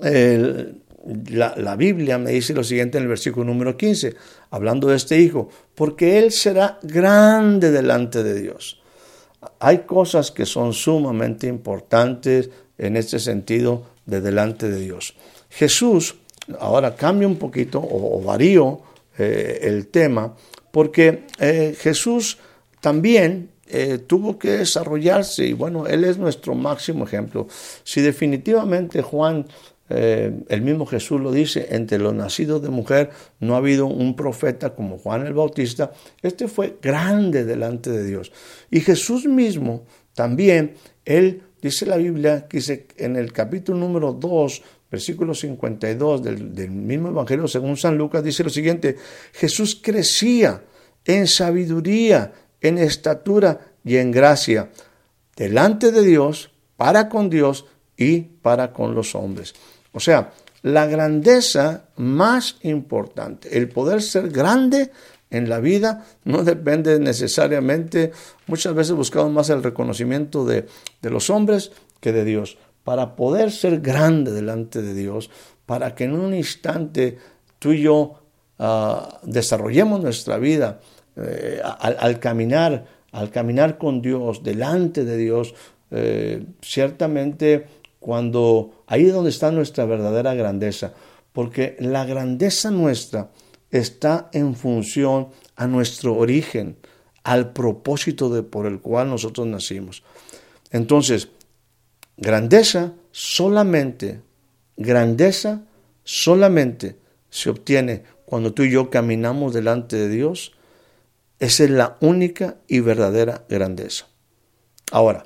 la, 0.00 1.54
la, 1.56 1.76
Biblia 1.76 2.18
me 2.18 2.32
dice 2.32 2.52
lo 2.52 2.64
siguiente 2.64 2.98
en 2.98 3.04
el 3.04 3.08
versículo 3.08 3.44
número 3.44 3.76
15, 3.76 4.16
hablando 4.50 4.88
de 4.88 4.96
este 4.96 5.20
hijo, 5.20 5.50
porque 5.74 6.18
él 6.18 6.32
será 6.32 6.78
grande 6.82 7.70
delante 7.70 8.24
de 8.24 8.40
Dios 8.40 8.80
hay 9.58 9.78
cosas 9.78 10.30
que 10.30 10.46
son 10.46 10.72
sumamente 10.72 11.46
importantes 11.46 12.50
en 12.78 12.96
este 12.96 13.18
sentido 13.18 13.84
de 14.06 14.20
delante 14.20 14.68
de 14.68 14.80
Dios. 14.80 15.14
Jesús, 15.50 16.16
ahora 16.58 16.94
cambia 16.94 17.28
un 17.28 17.36
poquito 17.36 17.80
o, 17.80 18.20
varío 18.20 18.80
eh, 19.18 19.60
el 19.62 19.88
tema, 19.88 20.34
porque 20.70 21.26
eh, 21.38 21.76
Jesús 21.78 22.38
también 22.80 23.50
eh, 23.66 23.98
tuvo 23.98 24.38
que 24.38 24.50
desarrollarse 24.58 25.46
y 25.46 25.52
bueno, 25.52 25.86
Él 25.86 26.04
es 26.04 26.18
nuestro 26.18 26.54
máximo 26.54 27.04
ejemplo. 27.04 27.46
Si 27.82 28.00
definitivamente 28.00 29.00
Juan 29.00 29.46
eh, 29.88 30.32
el 30.48 30.62
mismo 30.62 30.86
Jesús 30.86 31.20
lo 31.20 31.30
dice, 31.30 31.68
entre 31.70 31.98
los 31.98 32.14
nacidos 32.14 32.62
de 32.62 32.70
mujer 32.70 33.10
no 33.40 33.54
ha 33.54 33.58
habido 33.58 33.86
un 33.86 34.16
profeta 34.16 34.74
como 34.74 34.98
Juan 34.98 35.26
el 35.26 35.34
Bautista. 35.34 35.92
Este 36.22 36.48
fue 36.48 36.78
grande 36.80 37.44
delante 37.44 37.90
de 37.90 38.04
Dios. 38.04 38.32
Y 38.70 38.80
Jesús 38.80 39.26
mismo 39.26 39.84
también, 40.14 40.74
él 41.04 41.42
dice 41.60 41.84
la 41.86 41.96
Biblia, 41.96 42.46
que 42.48 42.58
dice 42.58 42.86
en 42.96 43.16
el 43.16 43.32
capítulo 43.32 43.78
número 43.78 44.12
2, 44.12 44.62
versículo 44.90 45.34
52 45.34 46.22
del, 46.22 46.54
del 46.54 46.70
mismo 46.70 47.08
Evangelio 47.08 47.48
según 47.48 47.76
San 47.76 47.98
Lucas, 47.98 48.24
dice 48.24 48.44
lo 48.44 48.50
siguiente, 48.50 48.96
Jesús 49.32 49.80
crecía 49.82 50.62
en 51.04 51.26
sabiduría, 51.26 52.32
en 52.60 52.78
estatura 52.78 53.74
y 53.84 53.96
en 53.96 54.10
gracia, 54.10 54.70
delante 55.36 55.92
de 55.92 56.02
Dios, 56.02 56.50
para 56.76 57.08
con 57.08 57.28
Dios 57.28 57.66
y 57.96 58.20
para 58.20 58.72
con 58.72 58.94
los 58.94 59.14
hombres. 59.14 59.54
O 59.94 60.00
sea, 60.00 60.32
la 60.62 60.86
grandeza 60.86 61.84
más 61.96 62.56
importante, 62.62 63.56
el 63.56 63.68
poder 63.70 64.02
ser 64.02 64.28
grande 64.28 64.90
en 65.30 65.48
la 65.48 65.60
vida 65.60 66.04
no 66.24 66.44
depende 66.44 66.98
necesariamente, 67.00 68.12
muchas 68.46 68.74
veces 68.74 68.94
buscamos 68.94 69.32
más 69.32 69.50
el 69.50 69.62
reconocimiento 69.62 70.44
de, 70.44 70.66
de 71.00 71.10
los 71.10 71.30
hombres 71.30 71.72
que 72.00 72.12
de 72.12 72.24
Dios. 72.24 72.58
Para 72.84 73.16
poder 73.16 73.50
ser 73.50 73.80
grande 73.80 74.30
delante 74.30 74.82
de 74.82 74.92
Dios, 74.92 75.30
para 75.66 75.94
que 75.94 76.04
en 76.04 76.12
un 76.12 76.34
instante 76.34 77.18
tú 77.58 77.72
y 77.72 77.82
yo 77.82 78.20
ah, 78.58 79.20
desarrollemos 79.22 80.02
nuestra 80.02 80.36
vida 80.38 80.80
eh, 81.16 81.60
al, 81.62 82.18
caminar, 82.18 82.84
al 83.12 83.30
caminar 83.30 83.78
con 83.78 84.02
Dios, 84.02 84.42
delante 84.42 85.04
de 85.04 85.16
Dios, 85.16 85.54
eh, 85.90 86.44
ciertamente 86.60 87.66
cuando 88.04 88.84
ahí 88.86 89.06
es 89.06 89.14
donde 89.14 89.30
está 89.30 89.50
nuestra 89.50 89.86
verdadera 89.86 90.34
grandeza, 90.34 90.92
porque 91.32 91.74
la 91.80 92.04
grandeza 92.04 92.70
nuestra 92.70 93.30
está 93.70 94.28
en 94.34 94.54
función 94.54 95.28
a 95.56 95.66
nuestro 95.66 96.14
origen, 96.14 96.76
al 97.22 97.54
propósito 97.54 98.28
de, 98.28 98.42
por 98.42 98.66
el 98.66 98.80
cual 98.80 99.08
nosotros 99.08 99.46
nacimos. 99.46 100.02
Entonces, 100.70 101.30
grandeza 102.18 102.92
solamente, 103.10 104.20
grandeza 104.76 105.62
solamente 106.02 106.98
se 107.30 107.48
obtiene 107.48 108.02
cuando 108.26 108.52
tú 108.52 108.64
y 108.64 108.70
yo 108.70 108.90
caminamos 108.90 109.54
delante 109.54 109.96
de 109.96 110.10
Dios. 110.10 110.52
Esa 111.38 111.64
es 111.64 111.70
la 111.70 111.96
única 112.02 112.58
y 112.68 112.80
verdadera 112.80 113.46
grandeza. 113.48 114.08
Ahora, 114.92 115.24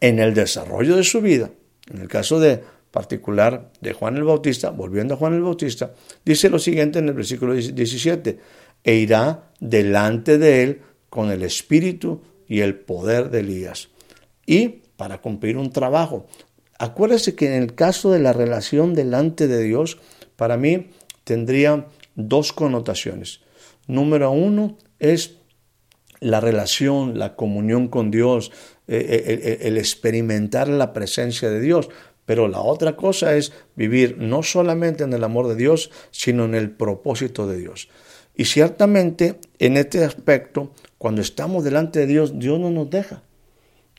en 0.00 0.18
el 0.18 0.34
desarrollo 0.34 0.96
de 0.96 1.04
su 1.04 1.20
vida, 1.20 1.50
en 1.90 2.00
el 2.00 2.08
caso 2.08 2.40
de 2.40 2.62
particular 2.90 3.70
de 3.80 3.92
Juan 3.92 4.16
el 4.16 4.24
Bautista, 4.24 4.70
volviendo 4.70 5.14
a 5.14 5.16
Juan 5.16 5.34
el 5.34 5.42
Bautista, 5.42 5.92
dice 6.24 6.48
lo 6.48 6.58
siguiente 6.58 6.98
en 6.98 7.08
el 7.08 7.14
versículo 7.14 7.54
17, 7.54 8.38
e 8.82 8.94
irá 8.94 9.50
delante 9.60 10.38
de 10.38 10.62
él 10.62 10.80
con 11.08 11.30
el 11.30 11.42
espíritu 11.42 12.22
y 12.48 12.60
el 12.60 12.74
poder 12.74 13.30
de 13.30 13.40
Elías. 13.40 13.88
Y 14.46 14.80
para 14.96 15.18
cumplir 15.20 15.56
un 15.56 15.70
trabajo. 15.70 16.26
Acuérdese 16.78 17.34
que 17.34 17.46
en 17.46 17.62
el 17.62 17.74
caso 17.74 18.10
de 18.10 18.18
la 18.18 18.32
relación 18.32 18.94
delante 18.94 19.48
de 19.48 19.62
Dios, 19.62 19.98
para 20.36 20.56
mí 20.56 20.90
tendría 21.24 21.86
dos 22.16 22.52
connotaciones. 22.52 23.40
Número 23.86 24.30
uno 24.30 24.78
es 24.98 25.36
la 26.20 26.40
relación, 26.40 27.18
la 27.18 27.34
comunión 27.34 27.88
con 27.88 28.10
Dios, 28.10 28.52
eh, 28.86 29.24
eh, 29.26 29.58
el, 29.62 29.78
experimentar 29.78 30.68
la 30.68 30.92
presencia 30.92 31.50
de 31.50 31.60
Dios. 31.60 31.88
Pero 32.26 32.46
la 32.46 32.60
otra 32.60 32.96
cosa 32.96 33.34
es 33.34 33.52
vivir 33.74 34.18
no 34.18 34.42
solamente 34.42 35.02
en 35.02 35.12
el 35.12 35.24
amor 35.24 35.48
de 35.48 35.56
Dios, 35.56 35.90
sino 36.10 36.44
en 36.44 36.54
el 36.54 36.70
propósito 36.70 37.46
de 37.48 37.58
Dios. 37.58 37.88
Y 38.36 38.44
ciertamente 38.44 39.40
en 39.58 39.76
este 39.76 40.04
aspecto, 40.04 40.72
cuando 40.98 41.22
estamos 41.22 41.64
delante 41.64 42.00
de 42.00 42.06
Dios, 42.06 42.38
Dios 42.38 42.60
no 42.60 42.70
nos 42.70 42.88
deja, 42.88 43.22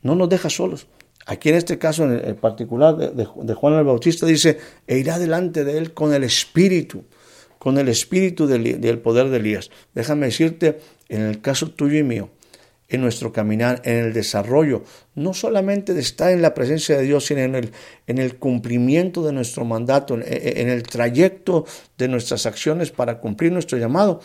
no 0.02 0.16
nos 0.16 0.30
deja 0.30 0.50
solos. 0.50 0.88
Aquí 1.26 1.50
en 1.50 1.56
este 1.56 1.78
caso 1.78 2.12
en 2.12 2.36
particular 2.38 2.98
de, 2.98 3.26
Juan 3.26 3.74
el 3.74 3.84
Bautista 3.84 4.26
dice, 4.26 4.58
e 4.88 4.98
irá 4.98 5.20
delante 5.20 5.64
de 5.64 5.78
él 5.78 5.94
con 5.94 6.14
el 6.14 6.24
Espíritu, 6.24 7.04
con 7.62 7.78
el 7.78 7.89
Espíritu 7.89 8.47
del, 8.47 9.00
poder 9.02 9.30
de 9.30 9.38
Elías. 9.38 9.69
Déjame 9.93 10.26
decirte, 10.26 10.80
en 11.10 11.21
el 11.21 11.41
caso 11.41 11.69
tuyo 11.69 12.00
y 12.00 12.02
mío, 12.02 12.32
en 12.89 13.02
nuestro 13.02 13.32
caminar, 13.32 13.84
en 13.86 13.97
el 13.97 14.13
desarrollo, 14.13 14.82
no 15.13 15.36
solamente 15.36 15.93
de 15.93 16.02
estar 16.02 16.32
en 16.32 16.41
la 16.41 16.56
presencia 16.56 16.97
de 16.97 17.04
Dios, 17.04 17.28
sino 17.28 17.41
en 17.41 17.54
el, 17.54 17.71
en 18.08 18.17
el 18.17 18.38
cumplimiento 18.38 19.24
de 19.24 19.34
nuestro 19.34 19.63
mandato, 19.63 20.15
en, 20.15 20.69
el 20.69 20.82
trayecto 20.82 21.65
de 22.00 22.08
nuestras 22.08 22.47
acciones 22.47 22.89
para 22.89 23.19
cumplir 23.19 23.52
nuestro 23.52 23.78
llamado. 23.78 24.21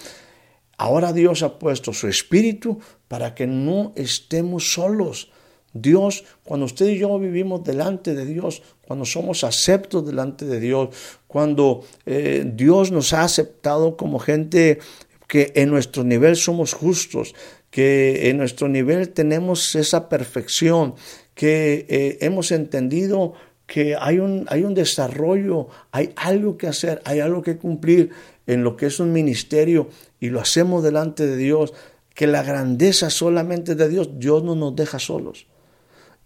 Ahora 0.79 1.13
Dios 1.13 1.43
ha 1.43 1.59
puesto 1.59 1.93
su 1.93 2.09
espíritu 2.09 2.81
para 3.07 3.35
que 3.35 3.47
no 3.47 3.93
estemos 3.97 4.73
solos. 4.73 5.31
Dios, 5.75 6.25
cuando 6.43 6.65
usted 6.65 6.87
y 6.87 6.97
yo 7.01 7.19
vivimos 7.19 7.65
delante 7.65 8.15
de 8.15 8.25
Dios, 8.25 8.63
cuando 8.87 9.05
somos 9.05 9.45
aceptos 9.45 10.07
delante 10.07 10.45
de 10.45 10.61
Dios, 10.61 10.91
cuando 11.27 11.85
eh, 12.07 12.45
Dios 12.55 12.93
nos 12.93 13.13
ha 13.13 13.25
aceptado 13.25 13.97
como 13.97 14.19
gente 14.19 14.79
que 15.27 15.53
en 15.57 15.71
nuestro 15.71 16.05
nivel 16.05 16.37
somos 16.37 16.73
justos, 16.73 17.35
que 17.71 18.31
en 18.31 18.39
nuestro 18.39 18.69
nivel 18.69 19.11
tenemos 19.11 19.75
esa 19.75 20.09
perfección, 20.09 20.95
que 21.35 21.87
eh, 21.89 22.19
hemos 22.21 22.53
entendido 22.53 23.35
que 23.67 23.97
hay 24.01 24.21
un, 24.21 24.47
hay 24.49 24.63
un 24.63 24.75
desarrollo, 24.75 25.69
hay 25.91 26.13
algo 26.17 26.57
que 26.57 26.69
hacer, 26.69 27.03
hay 27.05 27.19
algo 27.21 27.43
que 27.43 27.57
cumplir 27.57 28.11
en 28.47 28.63
lo 28.63 28.77
que 28.77 28.87
es 28.87 29.01
un 29.01 29.13
ministerio 29.13 29.89
y 30.21 30.31
lo 30.31 30.41
hacemos 30.41 30.85
delante 30.85 31.27
de 31.27 31.37
Dios, 31.37 31.75
que 32.15 32.27
la 32.27 32.43
grandeza 32.43 33.11
solamente 33.11 33.75
de 33.75 33.89
Dios, 33.89 34.11
Dios 34.19 34.45
no 34.45 34.55
nos 34.55 34.75
deja 34.77 34.99
solos. 34.99 35.47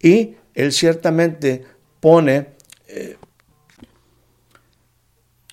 Y 0.01 0.37
Él 0.55 0.73
ciertamente 0.73 1.65
pone, 2.01 2.55
eh, 2.89 3.17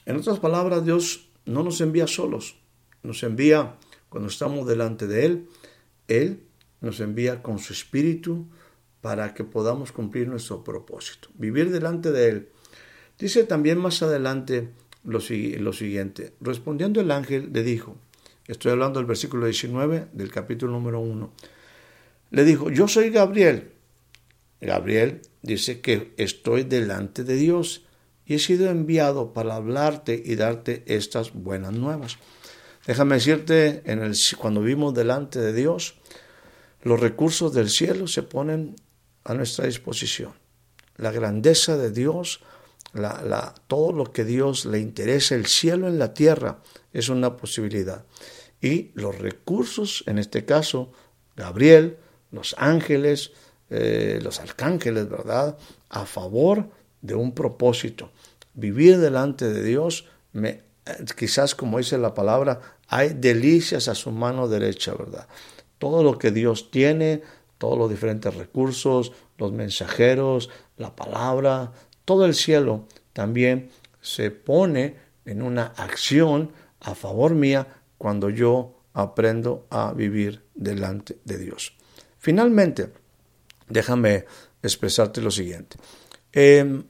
en 0.05 0.15
otras 0.15 0.39
palabras, 0.39 0.85
Dios 0.85 1.29
no 1.45 1.63
nos 1.63 1.81
envía 1.81 2.07
solos, 2.07 2.55
nos 3.03 3.23
envía 3.23 3.75
cuando 4.09 4.29
estamos 4.29 4.65
delante 4.67 5.07
de 5.07 5.25
Él 5.25 5.47
él 6.07 6.43
nos 6.81 6.99
envía 6.99 7.41
con 7.41 7.59
su 7.59 7.73
espíritu 7.73 8.47
para 9.01 9.33
que 9.33 9.43
podamos 9.43 9.91
cumplir 9.91 10.27
nuestro 10.27 10.63
propósito, 10.63 11.29
vivir 11.35 11.71
delante 11.71 12.11
de 12.11 12.29
Él. 12.29 12.49
Dice 13.19 13.43
también 13.43 13.77
más 13.77 14.01
adelante 14.01 14.69
lo, 15.03 15.19
siguiente, 15.19 16.33
respondiendo 16.41 17.01
el 17.01 17.11
ángel 17.11 17.51
le 17.53 17.63
dijo, 17.63 17.95
estoy 18.47 18.71
hablando 18.71 18.99
del 18.99 19.07
versículo 19.07 19.45
19 19.45 20.07
del 20.13 20.31
capítulo 20.31 20.73
número 20.73 20.99
1, 20.99 21.31
le 22.31 22.43
dijo, 22.43 22.69
yo 22.69 22.87
soy 22.87 23.09
Gabriel. 23.09 23.71
Gabriel 24.61 25.21
dice 25.41 25.81
que 25.81 26.13
estoy 26.17 26.63
delante 26.63 27.23
de 27.23 27.35
Dios 27.35 27.85
y 28.25 28.35
he 28.35 28.39
sido 28.39 28.69
enviado 28.69 29.33
para 29.33 29.55
hablarte 29.55 30.21
y 30.23 30.35
darte 30.35 30.83
estas 30.87 31.33
buenas 31.33 31.73
nuevas. 31.73 32.17
Déjame 32.85 33.15
decirte, 33.15 33.83
cuando 34.37 34.61
vivimos 34.61 34.93
delante 34.93 35.39
de 35.39 35.53
Dios, 35.53 35.95
los 36.81 36.99
recursos 36.99 37.53
del 37.53 37.69
cielo 37.69 38.07
se 38.07 38.23
ponen 38.23 38.75
a 39.23 39.33
nuestra 39.33 39.65
disposición. 39.65 40.33
La 40.95 41.11
grandeza 41.11 41.77
de 41.77 41.91
Dios, 41.91 42.41
todo 43.67 43.91
lo 43.91 44.11
que 44.11 44.23
Dios 44.23 44.65
le 44.65 44.79
interesa, 44.79 45.35
el 45.35 45.45
cielo 45.45 45.87
en 45.87 45.99
la 45.99 46.13
tierra, 46.13 46.61
es 46.93 47.09
una 47.09 47.37
posibilidad. 47.37 48.05
Y 48.61 48.91
los 48.95 49.17
recursos, 49.17 50.03
en 50.07 50.17
este 50.17 50.45
caso, 50.45 50.91
Gabriel, 51.35 51.97
los 52.31 52.55
ángeles, 52.57 53.31
eh, 53.69 54.19
los 54.21 54.39
arcángeles, 54.39 55.09
¿verdad? 55.09 55.57
A 55.89 56.05
favor 56.05 56.69
de 57.01 57.15
un 57.15 57.33
propósito. 57.33 58.11
Vivir 58.53 58.97
delante 58.97 59.51
de 59.51 59.63
Dios, 59.63 60.05
me, 60.33 60.63
quizás 61.17 61.55
como 61.55 61.77
dice 61.77 61.97
la 61.97 62.13
palabra, 62.13 62.61
hay 62.87 63.09
delicias 63.09 63.87
a 63.87 63.95
su 63.95 64.11
mano 64.11 64.47
derecha, 64.47 64.93
¿verdad? 64.93 65.27
Todo 65.77 66.03
lo 66.03 66.17
que 66.17 66.31
Dios 66.31 66.71
tiene, 66.71 67.21
todos 67.57 67.77
los 67.77 67.89
diferentes 67.89 68.33
recursos, 68.33 69.11
los 69.37 69.51
mensajeros, 69.51 70.49
la 70.77 70.95
palabra, 70.95 71.71
todo 72.05 72.25
el 72.25 72.33
cielo 72.33 72.85
también 73.13 73.69
se 74.01 74.31
pone 74.31 74.95
en 75.25 75.41
una 75.41 75.73
acción 75.75 76.51
a 76.79 76.95
favor 76.95 77.35
mía 77.35 77.67
cuando 77.97 78.29
yo 78.29 78.79
aprendo 78.93 79.67
a 79.69 79.93
vivir 79.93 80.43
delante 80.55 81.17
de 81.25 81.37
Dios. 81.37 81.73
Finalmente, 82.17 82.89
déjame 83.69 84.25
expresarte 84.61 85.21
lo 85.21 85.31
siguiente. 85.31 85.77
Em, 86.31 86.83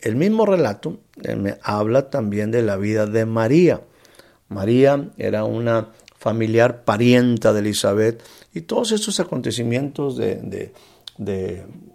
el 0.00 0.16
mismo 0.16 0.46
relato 0.46 1.00
eh, 1.22 1.36
me 1.36 1.58
habla 1.62 2.10
también 2.10 2.50
de 2.50 2.62
la 2.62 2.76
vida 2.76 3.06
de 3.06 3.26
María. 3.26 3.82
María 4.48 5.10
era 5.16 5.44
una 5.44 5.88
familiar 6.18 6.84
parienta 6.84 7.52
de 7.52 7.60
Elizabeth 7.60 8.22
y 8.52 8.62
todos 8.62 8.92
estos 8.92 9.20
acontecimientos 9.20 10.16
de, 10.16 10.72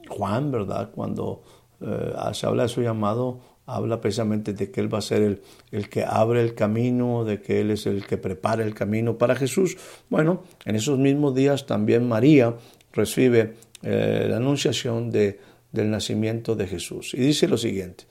Juan, 0.07 0.51
¿verdad? 0.51 0.91
Cuando 0.93 1.43
eh, 1.81 2.13
se 2.33 2.45
habla 2.45 2.63
de 2.63 2.69
su 2.69 2.81
llamado, 2.81 3.39
habla 3.65 3.99
precisamente 3.99 4.53
de 4.53 4.71
que 4.71 4.81
Él 4.81 4.93
va 4.93 4.99
a 4.99 5.01
ser 5.01 5.21
el, 5.21 5.41
el, 5.71 5.89
que 5.89 6.03
abre 6.03 6.41
el 6.41 6.53
camino, 6.53 7.25
de 7.25 7.41
que 7.41 7.61
Él 7.61 7.71
es 7.71 7.87
el 7.87 8.05
que 8.05 8.17
prepara 8.17 8.63
el 8.63 8.73
camino 8.73 9.17
para 9.17 9.35
Jesús. 9.35 9.77
Bueno, 10.09 10.43
en 10.65 10.75
esos 10.75 10.97
mismos 10.99 11.35
días 11.35 11.65
también 11.65 12.07
María 12.07 12.55
recibe 12.93 13.55
eh, 13.85 14.25
la 14.29 14.37
anunciación 14.37 15.09
de, 15.09 15.39
del 15.71 15.89
nacimiento 15.89 16.55
de 16.55 16.67
Jesús. 16.67 17.13
Y 17.13 17.21
dice 17.21 17.47
lo 17.47 17.57
siguiente, 17.57 18.03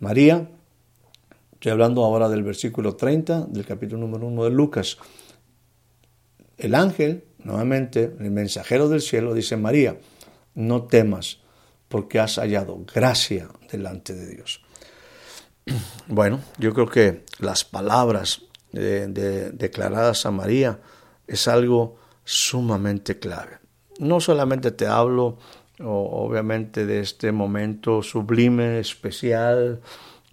María 0.00 0.48
Estoy 1.62 1.70
hablando 1.70 2.04
ahora 2.04 2.28
del 2.28 2.42
versículo 2.42 2.96
30 2.96 3.46
del 3.46 3.64
capítulo 3.64 4.00
número 4.00 4.26
1 4.26 4.42
de 4.42 4.50
Lucas. 4.50 4.98
El 6.58 6.74
ángel, 6.74 7.22
nuevamente, 7.38 8.16
el 8.18 8.32
mensajero 8.32 8.88
del 8.88 9.00
cielo, 9.00 9.32
dice, 9.32 9.56
María, 9.56 9.96
no 10.56 10.82
temas 10.88 11.38
porque 11.86 12.18
has 12.18 12.40
hallado 12.40 12.84
gracia 12.92 13.48
delante 13.70 14.12
de 14.12 14.34
Dios. 14.34 14.60
Bueno, 16.08 16.40
yo 16.58 16.74
creo 16.74 16.88
que 16.88 17.24
las 17.38 17.62
palabras 17.62 18.42
declaradas 18.72 20.26
a 20.26 20.32
María 20.32 20.80
es 21.28 21.46
algo 21.46 21.96
sumamente 22.24 23.20
clave. 23.20 23.61
No 24.02 24.18
solamente 24.18 24.72
te 24.72 24.88
hablo, 24.88 25.38
obviamente, 25.78 26.86
de 26.86 26.98
este 26.98 27.30
momento 27.30 28.02
sublime, 28.02 28.80
especial, 28.80 29.80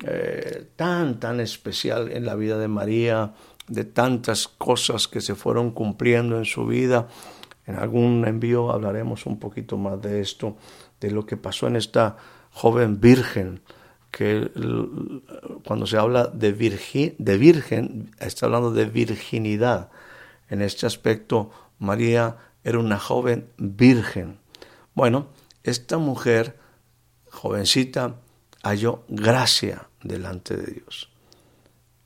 eh, 0.04 0.70
tan, 0.76 1.20
tan 1.20 1.40
especial 1.40 2.12
en 2.12 2.26
la 2.26 2.34
vida 2.34 2.58
de 2.58 2.68
María, 2.68 3.34
de 3.68 3.84
tantas 3.84 4.48
cosas 4.48 5.08
que 5.08 5.22
se 5.22 5.36
fueron 5.36 5.70
cumpliendo 5.70 6.40
en 6.40 6.46
su 6.46 6.66
vida. 6.66 7.10
En 7.68 7.76
algún 7.76 8.26
envío 8.28 8.72
hablaremos 8.72 9.28
un 9.28 9.38
poquito 9.38 9.78
más 9.78 10.02
de 10.02 10.20
esto, 10.20 10.58
de 11.00 11.12
lo 11.12 11.28
que 11.28 11.38
pasó 11.38 11.68
en 11.68 11.76
esta 11.76 12.18
joven 12.50 13.00
virgen, 13.00 13.62
que 14.10 14.50
cuando 15.64 15.86
se 15.86 15.98
habla 15.98 16.26
de, 16.26 16.54
virgen, 16.54 17.14
de 17.20 17.38
virgen, 17.38 18.16
está 18.20 18.48
hablando 18.48 18.72
de 18.72 18.86
virginidad. 18.86 19.92
En 20.50 20.64
este 20.64 20.88
aspecto, 20.88 21.52
María 21.78 22.49
era 22.70 22.78
una 22.78 23.00
joven 23.00 23.50
virgen. 23.58 24.38
Bueno, 24.94 25.30
esta 25.64 25.98
mujer, 25.98 26.60
jovencita, 27.32 28.18
halló 28.62 29.06
gracia 29.08 29.90
delante 30.04 30.56
de 30.56 30.74
Dios. 30.74 31.10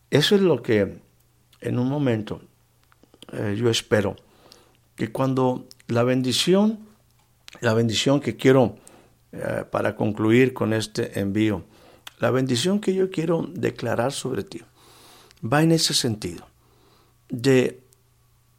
Eso 0.09 0.36
es 0.36 0.41
lo 0.41 0.64
que 0.64 1.01
en 1.59 1.80
un 1.80 1.89
momento 1.89 2.41
eh, 3.34 3.57
yo 3.59 3.70
espero 3.70 4.16
que 4.95 5.11
cuando 5.11 5.68
la 5.88 6.03
bendición, 6.03 6.80
la 7.59 7.74
bendición 7.74 8.22
que 8.22 8.38
quiero 8.38 8.78
eh, 9.34 9.66
para 9.70 9.97
concluir 9.97 10.53
con 10.53 10.72
este 10.72 11.20
envío, 11.20 11.66
la 12.20 12.32
bendición 12.32 12.80
que 12.80 12.93
yo 12.93 13.09
quiero 13.09 13.49
declarar 13.51 14.14
sobre 14.14 14.45
ti 14.45 14.61
va 15.43 15.61
en 15.61 15.74
ese 15.74 15.93
sentido, 15.93 16.47
de, 17.28 17.84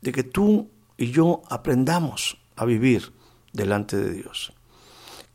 de 0.03 0.13
que 0.13 0.23
tú 0.23 0.69
y 0.97 1.11
yo 1.11 1.43
aprendamos 1.49 2.39
a 2.57 2.65
vivir 2.65 3.13
delante 3.53 3.97
de 3.97 4.13
Dios. 4.13 4.53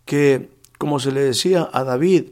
Que, 0.06 0.50
como 0.78 1.00
se 1.00 1.12
le 1.12 1.22
decía 1.22 1.70
a 1.72 1.84
David, 1.84 2.30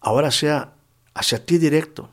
ahora 0.00 0.30
sea 0.30 0.74
hacia 1.14 1.44
ti 1.44 1.58
directo. 1.58 2.10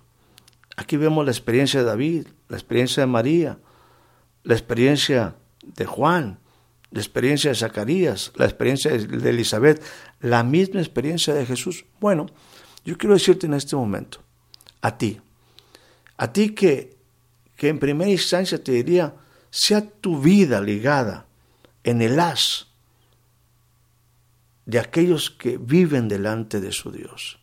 Aquí 0.77 0.97
vemos 0.97 1.25
la 1.25 1.31
experiencia 1.31 1.81
de 1.81 1.85
David, 1.85 2.27
la 2.47 2.57
experiencia 2.57 3.01
de 3.01 3.07
María, 3.07 3.59
la 4.43 4.53
experiencia 4.53 5.35
de 5.61 5.85
Juan, 5.85 6.39
la 6.91 6.99
experiencia 6.99 7.51
de 7.51 7.55
Zacarías, 7.55 8.31
la 8.35 8.45
experiencia 8.45 8.91
de 8.91 9.29
Elizabeth, 9.29 9.83
la 10.21 10.43
misma 10.43 10.79
experiencia 10.79 11.33
de 11.33 11.45
Jesús. 11.45 11.85
Bueno, 11.99 12.27
yo 12.85 12.97
quiero 12.97 13.13
decirte 13.13 13.45
en 13.45 13.53
este 13.53 13.75
momento, 13.75 14.19
a 14.81 14.97
ti, 14.97 15.19
a 16.17 16.31
ti 16.31 16.55
que, 16.55 16.97
que 17.55 17.67
en 17.67 17.79
primera 17.79 18.09
instancia 18.09 18.63
te 18.63 18.71
diría, 18.71 19.13
sea 19.49 19.89
tu 19.89 20.19
vida 20.19 20.61
ligada 20.61 21.25
en 21.83 22.01
el 22.01 22.19
haz 22.19 22.67
de 24.65 24.79
aquellos 24.79 25.31
que 25.31 25.57
viven 25.57 26.07
delante 26.07 26.59
de 26.59 26.71
su 26.71 26.91
Dios. 26.91 27.39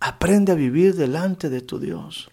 Aprende 0.00 0.52
a 0.52 0.54
vivir 0.54 0.94
delante 0.94 1.48
de 1.48 1.60
tu 1.60 1.78
Dios. 1.78 2.30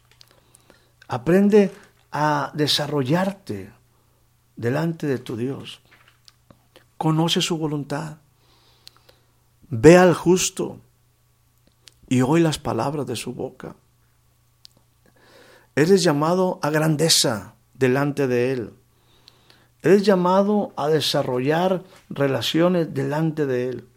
Aprende 1.07 1.71
a 2.11 2.51
desarrollarte 2.53 3.71
delante 4.55 5.07
de 5.07 5.19
tu 5.19 5.37
Dios. 5.37 5.81
Conoce 6.97 7.41
su 7.41 7.57
voluntad. 7.57 8.17
Ve 9.69 9.97
al 9.97 10.13
justo 10.13 10.79
y 12.09 12.21
oye 12.21 12.43
las 12.43 12.57
palabras 12.57 13.05
de 13.05 13.15
su 13.15 13.33
boca. 13.33 13.75
Eres 15.75 16.03
llamado 16.03 16.59
a 16.61 16.69
grandeza 16.69 17.53
delante 17.77 18.27
de 18.27 18.51
Él. 18.51 18.73
Eres 19.81 20.03
llamado 20.03 20.73
a 20.75 20.87
desarrollar 20.87 21.83
relaciones 22.09 22.93
delante 22.93 23.45
de 23.45 23.69
Él. 23.69 23.87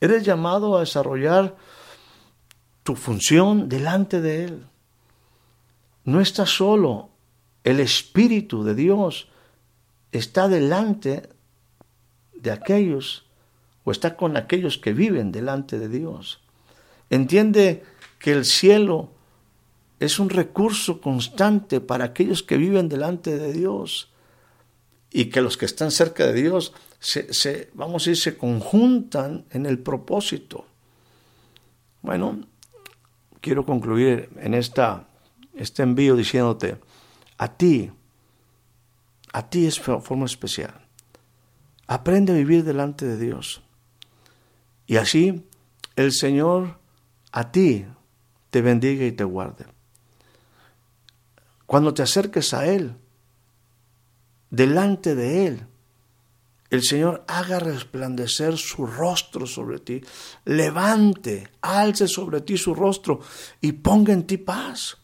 Eres 0.00 0.24
llamado 0.24 0.76
a 0.76 0.80
desarrollar 0.80 1.56
tu 2.82 2.96
función 2.96 3.68
delante 3.68 4.20
de 4.20 4.44
Él. 4.44 4.66
No 6.04 6.20
estás 6.20 6.50
solo, 6.50 7.10
el 7.64 7.80
Espíritu 7.80 8.64
de 8.64 8.74
Dios 8.74 9.28
está 10.10 10.48
delante 10.48 11.28
de 12.34 12.50
aquellos 12.50 13.26
o 13.84 13.92
está 13.92 14.16
con 14.16 14.36
aquellos 14.36 14.78
que 14.78 14.92
viven 14.92 15.32
delante 15.32 15.78
de 15.78 15.88
Dios. 15.88 16.40
Entiende 17.10 17.84
que 18.18 18.32
el 18.32 18.44
cielo 18.44 19.10
es 20.04 20.18
un 20.18 20.30
recurso 20.30 21.00
constante 21.00 21.80
para 21.80 22.06
aquellos 22.06 22.42
que 22.42 22.56
viven 22.56 22.88
delante 22.88 23.38
de 23.38 23.52
Dios 23.52 24.10
y 25.12 25.26
que 25.26 25.40
los 25.40 25.56
que 25.56 25.64
están 25.64 25.92
cerca 25.92 26.26
de 26.26 26.32
Dios 26.32 26.72
se, 26.98 27.70
vamos 27.74 28.02
a 28.02 28.10
decir, 28.10 28.32
se 28.32 28.36
conjuntan 28.36 29.44
en 29.50 29.64
el 29.64 29.78
propósito. 29.78 30.66
Bueno, 32.00 32.40
quiero 33.40 33.64
concluir 33.64 34.28
en 34.40 34.54
esta, 34.54 35.06
este 35.54 35.84
envío 35.84 36.16
diciéndote, 36.16 36.78
a 37.38 37.56
ti, 37.56 37.92
a 39.32 39.48
ti 39.48 39.66
es 39.66 39.78
forma 39.78 40.26
especial. 40.26 40.84
Aprende 41.86 42.32
a 42.32 42.36
vivir 42.36 42.64
delante 42.64 43.06
de 43.06 43.18
Dios. 43.18 43.62
Y 44.88 44.96
así 44.96 45.46
el 45.94 46.10
Señor 46.10 46.78
a 47.30 47.52
ti 47.52 47.86
te 48.50 48.62
bendiga 48.62 49.04
y 49.04 49.12
te 49.12 49.22
guarde. 49.22 49.66
Cuando 51.72 51.94
te 51.94 52.02
acerques 52.02 52.52
a 52.52 52.66
Él, 52.66 52.98
delante 54.50 55.14
de 55.14 55.46
Él, 55.46 55.66
el 56.68 56.82
Señor 56.82 57.24
haga 57.26 57.60
resplandecer 57.60 58.58
su 58.58 58.86
rostro 58.86 59.46
sobre 59.46 59.78
ti, 59.78 60.02
levante, 60.44 61.48
alce 61.62 62.08
sobre 62.08 62.42
ti 62.42 62.58
su 62.58 62.74
rostro 62.74 63.20
y 63.62 63.72
ponga 63.72 64.12
en 64.12 64.26
ti 64.26 64.36
paz. 64.36 64.98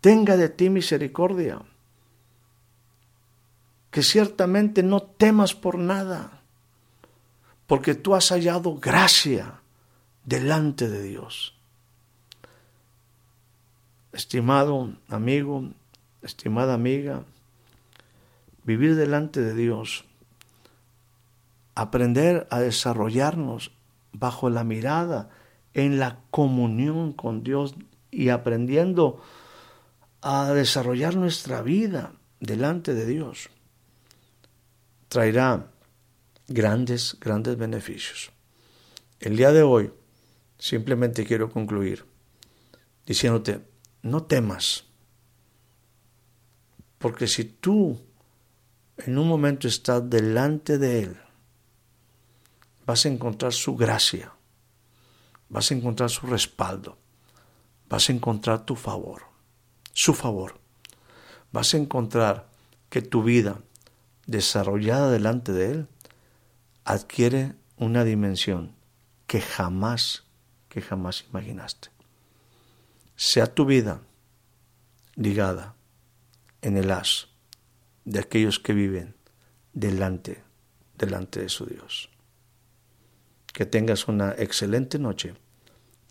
Tenga 0.00 0.36
de 0.36 0.50
ti 0.50 0.70
misericordia, 0.70 1.60
que 3.90 4.04
ciertamente 4.04 4.84
no 4.84 5.02
temas 5.02 5.52
por 5.52 5.78
nada, 5.78 6.44
porque 7.66 7.96
tú 7.96 8.14
has 8.14 8.28
hallado 8.28 8.76
gracia 8.76 9.62
delante 10.24 10.88
de 10.88 11.02
Dios. 11.02 11.53
Estimado 14.14 14.94
amigo, 15.08 15.70
estimada 16.22 16.74
amiga, 16.74 17.24
vivir 18.62 18.94
delante 18.94 19.40
de 19.40 19.54
Dios, 19.54 20.04
aprender 21.74 22.46
a 22.50 22.60
desarrollarnos 22.60 23.72
bajo 24.12 24.48
la 24.50 24.62
mirada, 24.62 25.30
en 25.72 25.98
la 25.98 26.20
comunión 26.30 27.12
con 27.12 27.42
Dios 27.42 27.74
y 28.12 28.28
aprendiendo 28.28 29.20
a 30.22 30.52
desarrollar 30.52 31.16
nuestra 31.16 31.62
vida 31.62 32.12
delante 32.38 32.94
de 32.94 33.06
Dios, 33.06 33.50
traerá 35.08 35.66
grandes, 36.46 37.16
grandes 37.20 37.58
beneficios. 37.58 38.30
El 39.18 39.36
día 39.36 39.50
de 39.50 39.62
hoy 39.62 39.92
simplemente 40.56 41.24
quiero 41.24 41.50
concluir 41.50 42.06
diciéndote, 43.06 43.73
no 44.04 44.24
temas. 44.24 44.84
Porque 46.98 47.26
si 47.26 47.44
tú 47.44 47.98
en 48.98 49.18
un 49.18 49.26
momento 49.26 49.66
estás 49.66 50.08
delante 50.08 50.78
de 50.78 51.02
Él, 51.02 51.16
vas 52.86 53.06
a 53.06 53.08
encontrar 53.08 53.52
su 53.52 53.74
gracia, 53.76 54.32
vas 55.48 55.70
a 55.70 55.74
encontrar 55.74 56.10
su 56.10 56.26
respaldo, 56.26 56.98
vas 57.88 58.08
a 58.08 58.12
encontrar 58.12 58.64
tu 58.64 58.76
favor, 58.76 59.22
su 59.92 60.14
favor. 60.14 60.60
Vas 61.50 61.72
a 61.72 61.76
encontrar 61.76 62.48
que 62.90 63.00
tu 63.00 63.22
vida 63.22 63.60
desarrollada 64.26 65.10
delante 65.10 65.52
de 65.52 65.70
Él 65.70 65.88
adquiere 66.84 67.54
una 67.76 68.02
dimensión 68.02 68.74
que 69.28 69.40
jamás, 69.40 70.24
que 70.68 70.82
jamás 70.82 71.24
imaginaste 71.30 71.93
sea 73.16 73.46
tu 73.46 73.64
vida 73.64 74.02
ligada 75.14 75.76
en 76.62 76.76
el 76.76 76.90
as 76.90 77.28
de 78.04 78.20
aquellos 78.20 78.58
que 78.58 78.72
viven 78.72 79.14
delante, 79.72 80.42
delante 80.96 81.40
de 81.40 81.48
su 81.48 81.66
Dios. 81.66 82.10
Que 83.52 83.66
tengas 83.66 84.08
una 84.08 84.32
excelente 84.32 84.98
noche, 84.98 85.34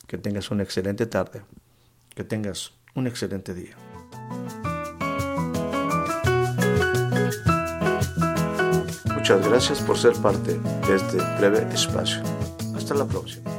que 0.07 0.17
tengas 0.17 0.51
una 0.51 0.63
excelente 0.63 1.05
tarde, 1.05 1.43
que 2.15 2.23
tengas 2.23 2.73
un 2.95 3.07
excelente 3.07 3.53
día. 3.53 3.75
Muchas 9.15 9.47
gracias 9.47 9.81
por 9.81 9.97
ser 9.97 10.13
parte 10.21 10.59
de 10.59 10.95
este 10.95 11.17
breve 11.37 11.73
espacio. 11.73 12.21
Hasta 12.75 12.93
la 12.93 13.05
próxima. 13.05 13.52